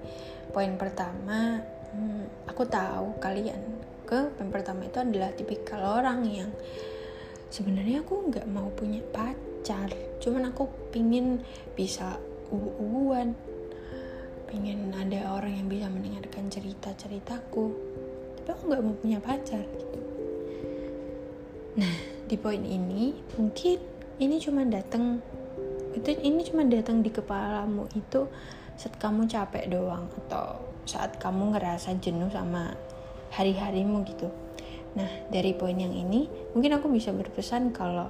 Poin 0.56 0.74
pertama 0.80 1.60
hmm, 1.92 2.48
aku 2.48 2.64
tahu 2.66 3.20
kalian 3.20 3.60
ke 4.08 4.32
poin 4.40 4.50
pertama 4.50 4.88
itu 4.88 5.04
adalah 5.04 5.36
tipikal 5.36 6.00
orang 6.00 6.24
yang 6.24 6.50
sebenarnya 7.52 8.02
aku 8.08 8.32
nggak 8.32 8.48
mau 8.48 8.72
punya 8.72 9.04
pacar. 9.12 9.92
Cuman 10.24 10.50
aku 10.50 10.72
pingin 10.96 11.44
bisa 11.76 12.16
uhuan 12.48 13.36
pengen 14.48 14.96
ada 14.96 15.36
orang 15.36 15.60
yang 15.60 15.68
bisa 15.68 15.92
mendengarkan 15.92 16.48
cerita 16.48 16.96
ceritaku 16.96 17.76
tapi 18.40 18.48
aku 18.56 18.64
nggak 18.72 18.84
mau 18.88 18.96
punya 18.96 19.20
pacar. 19.20 19.68
Gitu 19.68 20.00
nah 21.78 21.94
di 22.26 22.36
poin 22.42 22.64
ini 22.66 23.14
mungkin 23.38 23.78
ini 24.18 24.42
cuma 24.42 24.66
datang 24.66 25.22
itu 25.94 26.10
ini 26.26 26.42
cuma 26.42 26.66
datang 26.66 27.06
di 27.06 27.14
kepalamu 27.14 27.86
itu 27.94 28.26
saat 28.74 28.98
kamu 28.98 29.30
capek 29.30 29.70
doang 29.70 30.10
atau 30.26 30.58
saat 30.90 31.22
kamu 31.22 31.54
ngerasa 31.54 31.98
jenuh 32.02 32.34
sama 32.34 32.74
hari-harimu 33.34 34.04
gitu. 34.08 34.30
Nah 34.98 35.10
dari 35.30 35.54
poin 35.54 35.76
yang 35.78 35.94
ini 35.94 36.26
mungkin 36.56 36.78
aku 36.78 36.90
bisa 36.90 37.14
berpesan 37.14 37.76
kalau 37.76 38.10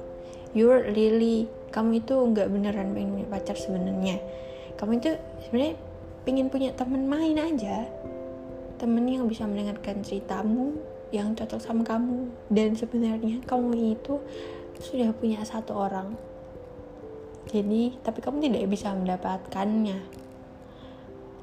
you're 0.55 0.87
really 0.95 1.49
kamu 1.69 1.99
itu 1.99 2.15
nggak 2.15 2.47
beneran 2.47 2.95
pengen 2.95 3.11
punya 3.13 3.27
pacar 3.27 3.57
sebenarnya. 3.59 4.17
Kamu 4.77 4.91
itu 5.01 5.11
sebenarnya 5.47 5.75
pengen 6.23 6.47
punya 6.47 6.69
temen 6.73 7.09
main 7.09 7.35
aja. 7.35 7.85
Temen 8.77 9.03
yang 9.09 9.25
bisa 9.25 9.43
mendengarkan 9.49 10.05
ceritamu 10.05 10.77
yang 11.09 11.33
cocok 11.33 11.59
sama 11.59 11.81
kamu. 11.83 12.29
Dan 12.47 12.77
sebenarnya 12.77 13.41
kamu 13.43 13.97
itu 13.97 14.21
sudah 14.79 15.11
punya 15.17 15.41
satu 15.43 15.75
orang. 15.75 16.13
Jadi 17.49 17.97
tapi 18.05 18.19
kamu 18.21 18.47
tidak 18.47 18.63
bisa 18.69 18.93
mendapatkannya. 18.93 19.99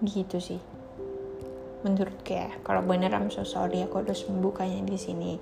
Gitu 0.04 0.38
sih 0.40 0.73
menurut 1.84 2.16
kayak 2.24 2.64
kalau 2.64 2.80
bener 2.80 3.12
I'm 3.12 3.28
so 3.28 3.44
sorry 3.44 3.84
aku 3.84 4.00
harus 4.00 4.24
membukanya 4.24 4.80
di 4.88 4.96
sini. 4.96 5.32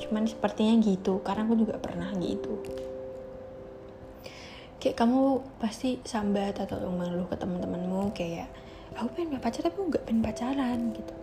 Cuman 0.00 0.24
sepertinya 0.24 0.80
gitu 0.80 1.20
karena 1.20 1.44
aku 1.44 1.54
juga 1.60 1.76
pernah 1.76 2.08
gitu. 2.16 2.58
Kayak 4.80 4.96
kamu 4.96 5.44
pasti 5.60 6.00
sambat 6.02 6.56
atau 6.60 6.80
mengeluh 6.88 7.28
ke 7.28 7.36
teman-temanmu 7.36 8.16
kayak 8.16 8.48
aku 8.96 9.12
pengen 9.16 9.40
pacar 9.40 9.68
tapi 9.68 9.76
aku 9.76 9.92
nggak 9.92 10.04
pengen 10.08 10.22
pacaran 10.24 10.80
gitu. 10.96 11.14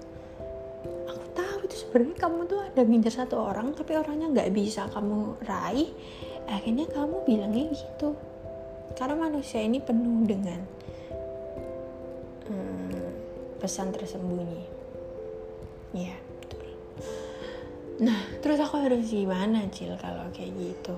Aku 1.10 1.26
tahu 1.34 1.58
itu 1.66 1.76
sebenarnya 1.82 2.18
kamu 2.22 2.40
tuh 2.46 2.60
ada 2.62 2.82
ngincer 2.86 3.14
satu 3.18 3.36
orang 3.42 3.74
tapi 3.74 3.98
orangnya 3.98 4.30
nggak 4.30 4.50
bisa 4.54 4.86
kamu 4.94 5.42
raih. 5.46 5.90
Akhirnya 6.46 6.86
kamu 6.90 7.26
bilangnya 7.26 7.66
gitu. 7.74 8.14
Karena 8.94 9.16
manusia 9.18 9.62
ini 9.64 9.82
penuh 9.82 10.26
dengan 10.28 10.60
hmm, 12.50 12.81
pesan 13.62 13.94
tersembunyi 13.94 14.66
ya 15.94 16.18
betul 16.42 16.66
nah 18.02 18.20
terus 18.42 18.58
aku 18.58 18.82
harus 18.82 19.06
gimana 19.08 19.70
cil 19.70 19.94
kalau 20.02 20.26
kayak 20.34 20.52
gitu 20.58 20.98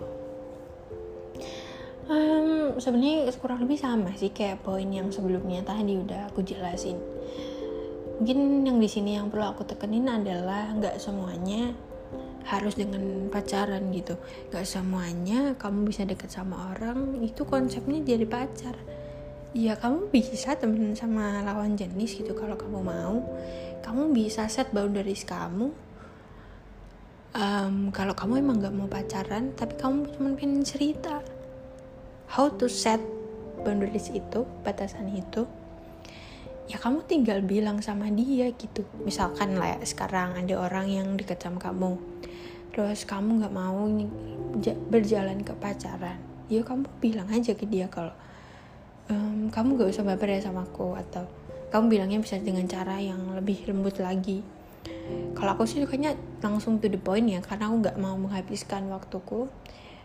Um, 2.03 2.75
sebenarnya 2.83 3.31
kurang 3.39 3.63
lebih 3.63 3.79
sama 3.79 4.11
sih 4.19 4.35
kayak 4.35 4.59
poin 4.59 4.83
yang 4.91 5.07
sebelumnya 5.07 5.63
tadi 5.63 5.95
udah 5.95 6.27
aku 6.27 6.43
jelasin. 6.43 6.99
Mungkin 8.19 8.67
yang 8.67 8.75
di 8.83 8.89
sini 8.91 9.15
yang 9.15 9.31
perlu 9.31 9.55
aku 9.55 9.63
tekenin 9.63 10.11
adalah 10.11 10.67
nggak 10.75 10.99
semuanya 10.99 11.71
harus 12.43 12.75
dengan 12.75 13.31
pacaran 13.31 13.87
gitu. 13.95 14.19
Nggak 14.51 14.67
semuanya 14.67 15.55
kamu 15.55 15.87
bisa 15.87 16.03
deket 16.03 16.27
sama 16.27 16.75
orang 16.75 17.23
itu 17.23 17.47
konsepnya 17.47 18.03
jadi 18.03 18.27
pacar. 18.27 18.75
Ya 19.53 19.77
kamu 19.77 20.09
bisa 20.09 20.57
temen 20.57 20.97
sama 20.97 21.45
lawan 21.45 21.77
jenis 21.77 22.17
gitu 22.17 22.33
kalau 22.33 22.57
kamu 22.57 22.81
mau. 22.81 23.21
Kamu 23.85 24.09
bisa 24.09 24.49
set 24.49 24.73
boundaries 24.73 25.21
kamu. 25.29 25.69
Um, 27.37 27.93
kalau 27.93 28.17
kamu 28.17 28.41
emang 28.41 28.57
nggak 28.57 28.73
mau 28.73 28.89
pacaran, 28.89 29.53
tapi 29.53 29.77
kamu 29.77 30.09
cuma 30.17 30.33
pengen 30.33 30.65
cerita. 30.65 31.21
How 32.33 32.49
to 32.49 32.65
set 32.65 32.97
boundaries 33.61 34.09
itu 34.09 34.41
batasan 34.65 35.13
itu. 35.13 35.45
Ya 36.65 36.81
kamu 36.81 37.05
tinggal 37.05 37.45
bilang 37.45 37.77
sama 37.85 38.09
dia 38.09 38.49
gitu. 38.57 38.81
Misalkan 39.05 39.53
lah 39.61 39.77
ya, 39.77 39.85
sekarang 39.85 40.33
ada 40.33 40.65
orang 40.65 40.89
yang 40.89 41.13
dekat 41.13 41.37
sama 41.37 41.61
kamu. 41.61 42.01
Terus 42.73 43.05
kamu 43.05 43.45
nggak 43.45 43.53
mau 43.53 43.85
berjalan 44.89 45.45
ke 45.45 45.53
pacaran. 45.61 46.17
Ya 46.49 46.65
kamu 46.65 46.89
bilang 46.97 47.29
aja 47.29 47.53
ke 47.53 47.69
dia 47.69 47.85
kalau 47.85 48.17
ehm, 49.11 49.51
kamu 49.51 49.79
gak 49.79 49.89
usah 49.91 50.05
baper 50.05 50.37
ya 50.37 50.41
sama 50.43 50.63
aku 50.63 50.95
atau 50.95 51.27
kamu 51.73 51.89
bilangnya 51.89 52.19
bisa 52.21 52.37
dengan 52.37 52.69
cara 52.69 53.01
yang 53.01 53.33
lebih 53.33 53.65
lembut 53.65 53.97
lagi. 53.97 54.45
Kalau 55.33 55.57
aku 55.57 55.65
sih 55.65 55.81
sukanya 55.81 56.13
langsung 56.43 56.77
to 56.77 56.85
the 56.85 57.01
point 57.01 57.25
ya 57.25 57.41
karena 57.41 57.71
aku 57.71 57.75
nggak 57.81 57.97
mau 57.97 58.13
menghabiskan 58.13 58.85
waktuku. 58.93 59.49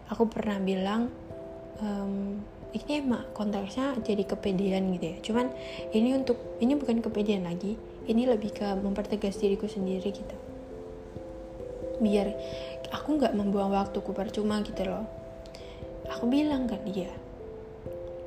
Aku 0.09 0.33
pernah 0.33 0.57
bilang 0.57 1.13
um, 1.85 2.41
ini 2.73 3.05
emang 3.05 3.29
konteksnya 3.37 4.01
jadi 4.01 4.25
kepedean 4.25 4.97
gitu 4.97 5.07
ya. 5.13 5.17
Cuman 5.21 5.47
ini 5.93 6.17
untuk 6.17 6.41
ini 6.65 6.73
bukan 6.73 7.05
kepedean 7.05 7.45
lagi 7.45 7.77
ini 8.09 8.25
lebih 8.25 8.57
ke 8.57 8.65
mempertegas 8.81 9.37
diriku 9.37 9.69
sendiri 9.69 10.09
gitu. 10.09 10.37
Biar 12.01 12.33
aku 12.97 13.21
nggak 13.21 13.37
membuang 13.37 13.77
waktuku 13.77 14.17
percuma 14.17 14.65
gitu 14.65 14.89
loh. 14.89 15.05
Aku 16.09 16.25
bilang 16.33 16.65
ke 16.65 16.81
dia 16.89 17.13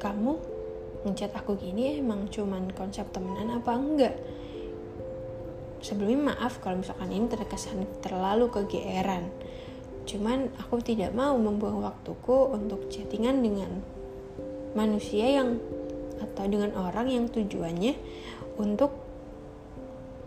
kamu 0.01 0.60
ngechat 1.01 1.33
aku 1.33 1.57
gini 1.57 1.97
emang 1.97 2.29
cuman 2.29 2.69
konsep 2.77 3.09
temenan 3.09 3.49
apa 3.49 3.73
enggak? 3.73 4.15
Sebelumnya 5.81 6.37
maaf 6.37 6.61
kalau 6.61 6.85
misalkan 6.85 7.09
ini 7.09 7.25
terkesan 7.25 7.89
terlalu 8.05 8.53
kegeeran. 8.53 9.33
Cuman 10.05 10.53
aku 10.61 10.77
tidak 10.85 11.17
mau 11.17 11.33
membuang 11.41 11.81
waktuku 11.81 12.53
untuk 12.53 12.85
chattingan 12.93 13.41
dengan 13.41 13.81
manusia 14.77 15.25
yang 15.25 15.57
atau 16.21 16.45
dengan 16.45 16.77
orang 16.77 17.09
yang 17.09 17.25
tujuannya 17.25 17.97
untuk 18.61 18.93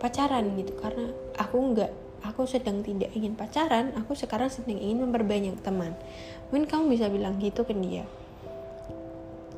pacaran 0.02 0.58
gitu. 0.58 0.74
Karena 0.74 1.06
aku 1.38 1.56
enggak 1.62 1.94
aku 2.26 2.50
sedang 2.50 2.82
tidak 2.82 3.14
ingin 3.14 3.38
pacaran 3.38 3.94
aku 3.94 4.18
sekarang 4.18 4.50
sedang 4.50 4.82
ingin 4.82 5.06
memperbanyak 5.06 5.54
teman. 5.62 5.94
Mungkin 6.50 6.66
kamu 6.66 6.98
bisa 6.98 7.06
bilang 7.06 7.38
gitu 7.38 7.62
ke 7.62 7.78
dia 7.78 8.02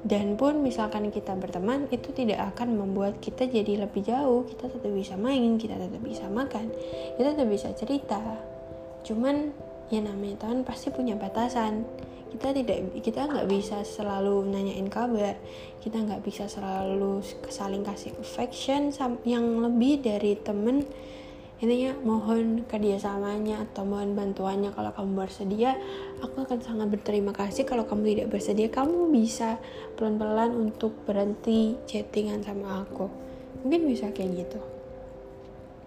dan 0.07 0.39
pun 0.39 0.63
misalkan 0.63 1.11
kita 1.11 1.35
berteman 1.35 1.91
itu 1.91 2.15
tidak 2.15 2.55
akan 2.55 2.79
membuat 2.79 3.19
kita 3.19 3.51
jadi 3.51 3.83
lebih 3.91 4.07
jauh. 4.07 4.47
Kita 4.47 4.71
tetap 4.71 4.95
bisa 4.95 5.19
main 5.19 5.59
kita 5.59 5.75
tetap 5.75 5.99
bisa 5.99 6.31
makan 6.31 6.71
kita 7.19 7.35
tetap 7.35 7.51
bisa 7.51 7.69
cerita. 7.75 8.23
Cuman 9.03 9.51
ya 9.91 9.99
namanya 10.07 10.47
teman 10.47 10.63
pasti 10.63 10.95
punya 10.95 11.19
batasan. 11.19 11.83
Kita 12.31 12.55
tidak 12.55 12.95
kita 13.03 13.27
nggak 13.27 13.51
bisa 13.51 13.83
selalu 13.83 14.47
nanyain 14.47 14.87
kabar. 14.87 15.35
Kita 15.83 15.99
nggak 15.99 16.23
bisa 16.23 16.47
selalu 16.47 17.27
saling 17.51 17.83
kasih 17.83 18.15
affection 18.23 18.95
yang 19.27 19.59
lebih 19.59 20.07
dari 20.07 20.39
temen 20.39 20.87
intinya 21.57 21.97
mohon 22.05 22.69
kerjasamanya 22.69 23.65
atau 23.65 23.89
mohon 23.89 24.13
bantuannya 24.13 24.77
kalau 24.77 24.93
kamu 24.93 25.25
bersedia. 25.25 25.81
Aku 26.21 26.45
akan 26.45 26.61
sangat 26.61 26.93
berterima 26.93 27.33
kasih 27.33 27.65
kalau 27.65 27.89
kamu 27.89 28.13
tidak 28.13 28.29
bersedia. 28.37 28.69
Kamu 28.69 29.09
bisa 29.09 29.57
pelan-pelan 29.97 30.53
untuk 30.53 30.93
berhenti 31.09 31.81
chattingan 31.89 32.45
sama 32.45 32.85
aku. 32.85 33.09
Mungkin 33.65 33.89
bisa 33.89 34.13
kayak 34.13 34.45
gitu. 34.45 34.61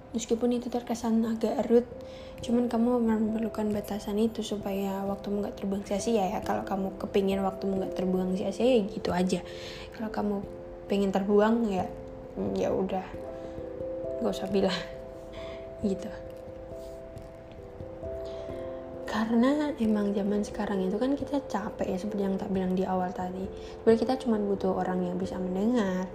Meskipun 0.09 0.57
itu 0.57 0.73
terkesan 0.73 1.21
agak 1.21 1.53
erut 1.65 1.85
cuman 2.39 2.71
kamu 2.71 3.03
memerlukan 3.03 3.67
batasan 3.75 4.15
itu 4.15 4.39
supaya 4.41 5.03
waktumu 5.03 5.43
nggak 5.43 5.59
terbuang 5.59 5.85
sia-sia 5.85 6.33
ya. 6.33 6.39
Kalau 6.41 6.65
kamu 6.65 6.97
kepingin 6.97 7.45
waktumu 7.45 7.77
nggak 7.83 7.93
terbuang 7.93 8.33
sia-sia 8.33 8.65
ya 8.65 8.81
gitu 8.89 9.13
aja. 9.13 9.45
Kalau 9.93 10.09
kamu 10.09 10.35
pengen 10.89 11.13
terbuang 11.13 11.69
ya 11.69 11.85
ya 12.57 12.73
udah. 12.73 13.05
Nggak 14.23 14.33
usah 14.33 14.49
bilang 14.49 14.98
gitu. 15.85 16.11
Karena 19.09 19.73
emang 19.81 20.13
zaman 20.13 20.45
sekarang 20.45 20.85
itu 20.85 20.95
kan 21.01 21.17
kita 21.17 21.41
capek 21.49 21.91
ya 21.91 21.97
seperti 21.97 22.21
yang 22.23 22.37
tak 22.37 22.53
bilang 22.53 22.77
di 22.77 22.85
awal 22.85 23.09
tadi. 23.09 23.45
Sebenarnya 23.81 24.01
kita 24.05 24.13
cuma 24.21 24.37
butuh 24.37 24.77
orang 24.77 25.01
yang 25.01 25.17
bisa 25.17 25.35
mendengar 25.41 26.05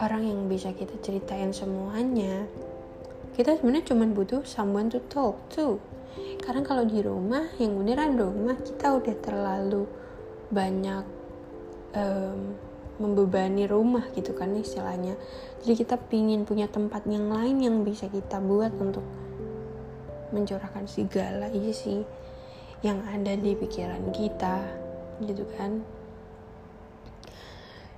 orang 0.00 0.24
yang 0.24 0.48
bisa 0.48 0.72
kita 0.72 0.96
ceritain 1.04 1.52
semuanya. 1.52 2.48
Kita 3.36 3.60
sebenarnya 3.60 3.92
cuma 3.92 4.08
butuh 4.08 4.42
someone 4.48 4.88
to 4.88 4.98
talk 5.12 5.36
to. 5.52 5.76
Karena 6.40 6.64
kalau 6.64 6.88
di 6.88 7.04
rumah 7.04 7.46
yang 7.60 7.76
beneran 7.76 8.16
rumah 8.16 8.56
kita 8.58 8.96
udah 8.96 9.16
terlalu 9.20 9.84
banyak 10.50 11.04
um, 11.94 12.56
membebani 13.00 13.64
rumah 13.64 14.04
gitu 14.12 14.36
kan 14.36 14.52
istilahnya. 14.52 15.16
Jadi 15.64 15.74
kita 15.80 15.96
pingin 15.96 16.44
punya 16.44 16.68
tempat 16.68 17.08
yang 17.08 17.32
lain 17.32 17.64
yang 17.64 17.76
bisa 17.80 18.06
kita 18.12 18.38
buat 18.38 18.76
untuk 18.76 19.02
mencurahkan 20.30 20.86
segala 20.86 21.48
isi 21.50 22.04
yang 22.84 23.00
ada 23.08 23.34
di 23.34 23.56
pikiran 23.56 24.12
kita 24.12 24.62
gitu 25.24 25.48
kan. 25.56 25.80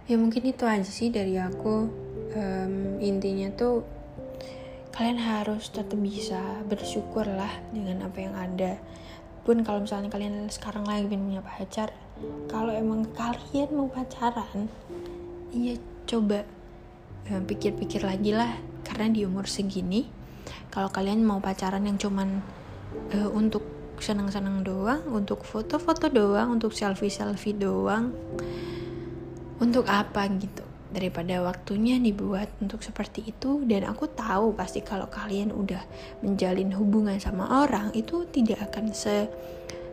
Ya 0.07 0.19
mungkin 0.19 0.43
itu 0.47 0.62
aja 0.67 0.87
sih 0.87 1.11
dari 1.11 1.38
aku. 1.38 1.91
Um, 2.33 2.97
intinya 3.03 3.53
tuh 3.53 3.85
kalian 4.93 5.21
harus 5.21 5.69
tetap 5.69 5.99
bisa 6.01 6.65
bersyukur 6.67 7.29
lah 7.29 7.51
dengan 7.71 8.07
apa 8.07 8.19
yang 8.19 8.35
ada. 8.35 8.79
Pun 9.43 9.67
kalau 9.67 9.83
misalnya 9.83 10.11
kalian 10.11 10.47
sekarang 10.51 10.87
lagi 10.87 11.11
punya 11.11 11.43
pacar 11.43 11.91
kalau 12.51 12.73
emang 12.73 13.07
kalian 13.17 13.71
mau 13.73 13.89
pacaran 13.89 14.69
iya 15.53 15.77
coba 16.09 16.45
eh, 17.29 17.43
pikir-pikir 17.43 18.03
lagi 18.03 18.35
lah. 18.35 18.53
Karena 18.83 19.09
di 19.15 19.23
umur 19.23 19.47
segini 19.47 20.05
kalau 20.73 20.91
kalian 20.91 21.23
mau 21.23 21.39
pacaran 21.39 21.87
yang 21.87 22.01
cuman 22.01 22.43
uh, 23.15 23.31
untuk 23.31 23.63
senang-senang 24.03 24.67
doang 24.67 25.07
untuk 25.07 25.47
foto-foto 25.47 26.11
doang 26.11 26.59
untuk 26.59 26.75
selfie-selfie 26.75 27.55
doang 27.55 28.11
untuk 29.63 29.87
apa 29.87 30.27
gitu? 30.35 30.67
Daripada 30.93 31.41
waktunya 31.41 31.97
dibuat 31.97 32.53
untuk 32.61 32.85
seperti 32.85 33.33
itu 33.33 33.65
dan 33.65 33.89
aku 33.89 34.13
tahu 34.13 34.53
pasti 34.53 34.85
kalau 34.85 35.09
kalian 35.09 35.55
udah 35.55 35.81
menjalin 36.21 36.75
hubungan 36.77 37.17
sama 37.17 37.65
orang 37.65 37.95
itu 37.97 38.29
tidak 38.29 38.69
akan 38.69 38.93
se 38.93 39.31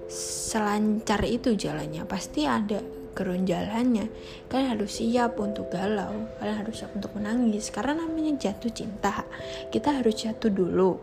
selancar 0.10 1.22
itu 1.24 1.54
jalannya 1.54 2.04
pasti 2.10 2.50
ada 2.50 2.82
keronjalannya 3.13 4.08
kalian 4.48 4.80
harus 4.80 5.02
siap 5.02 5.36
untuk 5.38 5.67
galau 5.74 6.30
kalian 6.39 6.58
harus 6.65 6.82
siap 6.82 6.91
untuk 6.98 7.13
menangis. 7.13 7.69
Karena 7.69 8.02
namanya 8.02 8.50
jatuh 8.50 8.74
cinta 8.74 9.24
kita 9.69 10.02
harus 10.02 10.17
jatuh 10.17 10.50
dulu. 10.50 10.98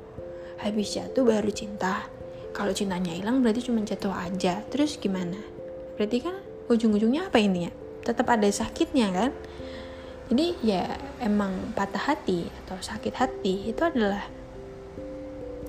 Habis 0.60 0.98
jatuh 0.98 1.22
baru 1.22 1.50
cinta. 1.54 2.08
Kalau 2.56 2.72
cintanya 2.72 3.12
hilang 3.12 3.44
berarti 3.44 3.68
cuma 3.68 3.84
jatuh 3.84 4.10
aja. 4.10 4.64
Terus 4.72 4.96
gimana? 4.96 5.36
Berarti 5.94 6.24
kan 6.24 6.40
ujung-ujungnya 6.66 7.28
apa 7.28 7.38
intinya 7.38 7.70
tetap 8.02 8.26
ada 8.32 8.48
sakitnya 8.48 9.12
kan? 9.12 9.30
Jadi 10.26 10.58
ya 10.64 10.90
emang 11.22 11.70
patah 11.76 12.10
hati 12.10 12.50
atau 12.64 12.80
sakit 12.82 13.14
hati 13.14 13.70
itu 13.70 13.78
adalah 13.86 14.26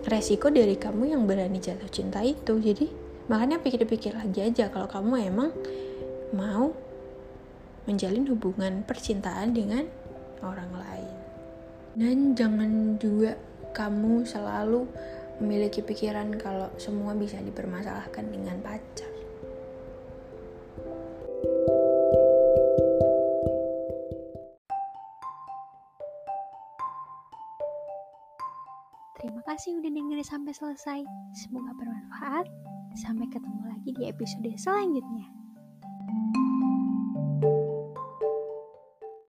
resiko 0.07 0.49
dari 0.49 0.79
kamu 0.79 1.13
yang 1.13 1.27
berani 1.27 1.59
jatuh 1.59 1.91
cinta 1.91 2.23
itu. 2.23 2.57
Jadi 2.57 3.06
makanya 3.27 3.59
pikir-pikir 3.59 4.15
lagi 4.15 4.43
aja 4.43 4.71
kalau 4.71 4.87
kamu 4.87 5.31
emang 5.31 5.51
mau 6.35 6.71
menjalin 7.87 8.27
hubungan 8.27 8.83
percintaan 8.83 9.55
dengan 9.55 9.87
orang 10.43 10.71
lain. 10.75 11.15
Dan 11.97 12.17
jangan 12.35 12.99
juga 12.99 13.39
kamu 13.73 14.27
selalu 14.27 14.85
memiliki 15.39 15.81
pikiran 15.81 16.35
kalau 16.35 16.69
semua 16.77 17.13
bisa 17.13 17.39
dipermasalahkan 17.39 18.25
dengan 18.27 18.59
pacar 18.61 19.16
kasih 29.57 29.81
udah 29.81 29.89
dengerin 29.89 30.21
sampai 30.21 30.53
selesai. 30.53 31.01
Semoga 31.33 31.73
bermanfaat. 31.81 32.45
Sampai 32.93 33.25
ketemu 33.25 33.65
lagi 33.65 33.89
di 33.89 34.05
episode 34.05 34.53
selanjutnya. 34.53 35.33
thank 36.07 36.37
you 36.37 36.46